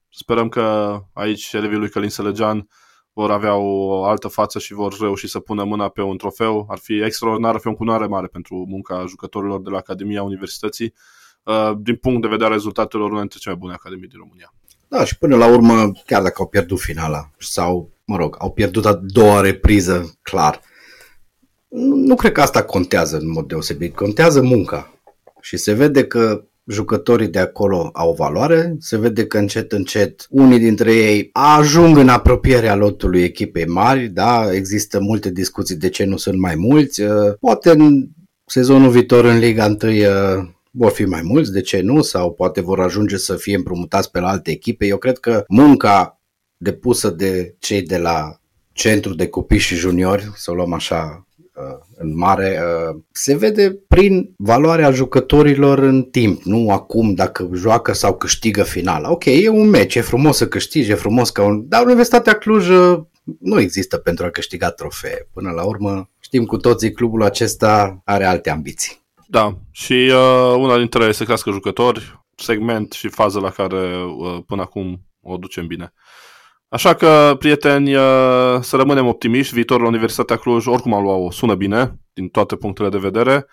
Sperăm 0.09 0.49
că 0.49 0.97
aici 1.13 1.53
elevii 1.53 1.79
lui 1.79 1.89
Călin 1.89 2.09
Selegean 2.09 2.69
vor 3.13 3.31
avea 3.31 3.55
o 3.55 4.05
altă 4.05 4.29
față 4.29 4.59
și 4.59 4.75
vor 4.75 4.97
reuși 5.01 5.29
să 5.29 5.39
pună 5.41 5.65
mâna 5.65 5.89
pe 5.89 6.03
un 6.03 6.17
trofeu. 6.17 6.67
Ar 6.71 6.79
fi 6.79 7.03
extraordinar, 7.03 7.55
ar 7.55 7.61
fi 7.61 7.67
o 7.67 7.75
cunoare 7.75 8.07
mare 8.07 8.27
pentru 8.27 8.65
munca 8.69 9.05
jucătorilor 9.07 9.63
de 9.63 9.71
la 9.71 9.77
Academia 9.77 10.23
Universității. 10.23 10.95
Uh, 11.43 11.73
din 11.79 11.97
punct 11.97 12.23
de 12.23 12.29
vedere 12.29 12.49
a 12.49 12.53
rezultatelor, 12.53 13.11
una 13.11 13.21
dintre 13.21 13.39
cele 13.39 13.55
mai 13.55 13.63
bune 13.63 13.75
academii 13.75 14.09
din 14.09 14.19
România. 14.19 14.55
Da, 14.89 15.05
și 15.05 15.19
până 15.19 15.37
la 15.37 15.47
urmă, 15.47 15.93
chiar 16.07 16.23
dacă 16.23 16.37
au 16.39 16.49
pierdut 16.49 16.81
finala 16.81 17.31
sau, 17.39 17.91
mă 18.05 18.17
rog, 18.17 18.37
au 18.39 18.53
pierdut 18.53 18.87
a 18.87 19.01
doua 19.03 19.41
repriză, 19.41 20.19
clar, 20.23 20.61
nu, 21.69 21.95
nu 21.95 22.15
cred 22.15 22.33
că 22.33 22.41
asta 22.41 22.65
contează 22.65 23.17
în 23.17 23.31
mod 23.31 23.49
deosebit. 23.49 23.95
Contează 23.95 24.43
munca. 24.43 24.93
Și 25.41 25.57
se 25.57 25.73
vede 25.73 26.07
că 26.07 26.45
jucătorii 26.71 27.29
de 27.29 27.39
acolo 27.39 27.91
au 27.93 28.15
valoare, 28.15 28.77
se 28.79 28.99
vede 28.99 29.27
că 29.27 29.39
încet 29.39 29.73
încet 29.73 30.27
unii 30.31 30.59
dintre 30.59 30.95
ei 30.95 31.31
ajung 31.33 31.97
în 31.97 32.09
apropierea 32.09 32.75
lotului 32.75 33.23
echipei 33.23 33.67
mari, 33.67 34.09
da, 34.09 34.53
există 34.53 35.01
multe 35.01 35.31
discuții 35.31 35.77
de 35.77 35.89
ce 35.89 36.05
nu 36.05 36.17
sunt 36.17 36.39
mai 36.39 36.55
mulți, 36.55 37.03
uh, 37.03 37.35
poate 37.41 37.71
în 37.71 38.09
sezonul 38.47 38.91
viitor 38.91 39.25
în 39.25 39.39
Liga 39.39 39.77
1 39.83 39.93
uh, 39.93 40.49
vor 40.71 40.91
fi 40.91 41.05
mai 41.05 41.21
mulți, 41.25 41.53
de 41.53 41.61
ce 41.61 41.81
nu, 41.81 42.03
sau 42.03 42.33
poate 42.33 42.61
vor 42.61 42.81
ajunge 42.81 43.17
să 43.17 43.37
fie 43.37 43.57
împrumutați 43.57 44.11
pe 44.11 44.21
la 44.21 44.29
alte 44.29 44.51
echipe. 44.51 44.87
Eu 44.87 44.97
cred 44.97 45.19
că 45.19 45.45
munca 45.49 46.21
depusă 46.57 47.11
de 47.11 47.55
cei 47.59 47.83
de 47.83 47.99
la 47.99 48.41
centru 48.73 49.15
de 49.15 49.29
copii 49.29 49.59
și 49.59 49.75
juniori, 49.75 50.31
să 50.35 50.51
o 50.51 50.55
luăm 50.55 50.73
așa 50.73 51.25
Uh, 51.30 51.30
în 51.97 52.17
mare, 52.17 52.61
uh, 52.63 53.01
se 53.13 53.37
vede 53.37 53.79
prin 53.89 54.35
valoarea 54.37 54.91
jucătorilor 54.91 55.79
în 55.79 56.03
timp, 56.03 56.43
nu 56.43 56.71
acum 56.71 57.15
dacă 57.15 57.51
joacă 57.55 57.93
sau 57.93 58.17
câștigă 58.17 58.63
finala. 58.63 59.11
Ok, 59.11 59.25
e 59.25 59.49
un 59.49 59.69
meci, 59.69 59.95
e 59.95 60.01
frumos 60.01 60.37
să 60.37 60.49
câștige, 60.49 60.93
e 60.93 60.95
frumos 60.95 61.31
ca 61.31 61.45
un... 61.45 61.69
Dar 61.69 61.85
Universitatea 61.85 62.33
Cluj 62.39 62.69
uh, 62.69 63.01
nu 63.41 63.61
există 63.61 63.97
pentru 63.97 64.25
a 64.25 64.31
câștiga 64.31 64.71
trofee. 64.71 65.29
Până 65.33 65.51
la 65.51 65.65
urmă, 65.65 66.11
știm 66.19 66.45
cu 66.45 66.57
toții, 66.57 66.93
clubul 66.93 67.23
acesta 67.23 68.01
are 68.05 68.25
alte 68.25 68.51
ambiții. 68.51 68.99
Da, 69.27 69.59
și 69.71 69.93
uh, 69.93 70.55
una 70.57 70.77
dintre 70.77 71.03
ele 71.03 71.13
să 71.13 71.25
crească 71.25 71.51
jucători, 71.51 72.21
segment 72.37 72.93
și 72.93 73.09
fază 73.09 73.41
la 73.41 73.51
care 73.51 74.05
uh, 74.05 74.39
până 74.47 74.63
acum 74.63 75.01
o 75.23 75.37
ducem 75.37 75.67
bine. 75.67 75.93
Așa 76.73 76.95
că, 76.95 77.37
prieteni, 77.39 77.95
uh, 77.95 78.61
să 78.61 78.77
rămânem 78.77 79.07
optimiști. 79.07 79.55
Viitorul 79.55 79.87
Universitatea 79.87 80.37
Cluj, 80.37 80.67
oricum 80.67 80.95
am 80.95 81.03
luat-o, 81.03 81.31
sună 81.31 81.55
bine, 81.55 82.01
din 82.13 82.29
toate 82.29 82.57
punctele 82.57 82.89
de 82.89 82.99
vedere. 82.99 83.47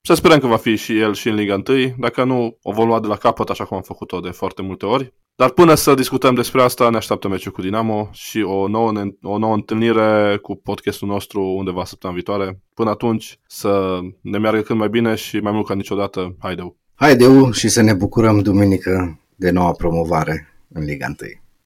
Să 0.00 0.14
sperăm 0.14 0.38
că 0.38 0.46
va 0.46 0.56
fi 0.56 0.76
și 0.76 0.98
el 0.98 1.14
și 1.14 1.28
în 1.28 1.34
Liga 1.34 1.62
1. 1.68 1.94
Dacă 1.98 2.24
nu, 2.24 2.58
o 2.62 2.72
vom 2.72 2.86
lua 2.86 3.00
de 3.00 3.06
la 3.06 3.16
capăt, 3.16 3.48
așa 3.48 3.64
cum 3.64 3.76
am 3.76 3.82
făcut-o 3.82 4.20
de 4.20 4.30
foarte 4.30 4.62
multe 4.62 4.86
ori. 4.86 5.14
Dar 5.34 5.50
până 5.50 5.74
să 5.74 5.94
discutăm 5.94 6.34
despre 6.34 6.62
asta, 6.62 6.90
ne 6.90 6.96
așteaptă 6.96 7.28
meciul 7.28 7.52
cu 7.52 7.60
Dinamo 7.60 8.08
și 8.12 8.42
o 8.42 8.68
nouă, 8.68 8.92
o 9.22 9.38
nouă 9.38 9.54
întâlnire 9.54 10.38
cu 10.42 10.56
podcastul 10.56 11.08
nostru 11.08 11.42
undeva 11.42 11.84
săptămâna 11.84 12.18
viitoare. 12.18 12.60
Până 12.74 12.90
atunci, 12.90 13.38
să 13.46 14.00
ne 14.20 14.38
meargă 14.38 14.60
cât 14.60 14.76
mai 14.76 14.88
bine 14.88 15.14
și 15.14 15.38
mai 15.38 15.52
mult 15.52 15.66
ca 15.66 15.74
niciodată, 15.74 16.36
haideu! 16.38 16.76
Haideu 16.94 17.50
și 17.50 17.68
să 17.68 17.82
ne 17.82 17.94
bucurăm 17.94 18.40
duminică 18.40 19.20
de 19.36 19.50
noua 19.50 19.72
promovare 19.72 20.48
în 20.72 20.84
Liga 20.84 21.06
1. 21.06 21.16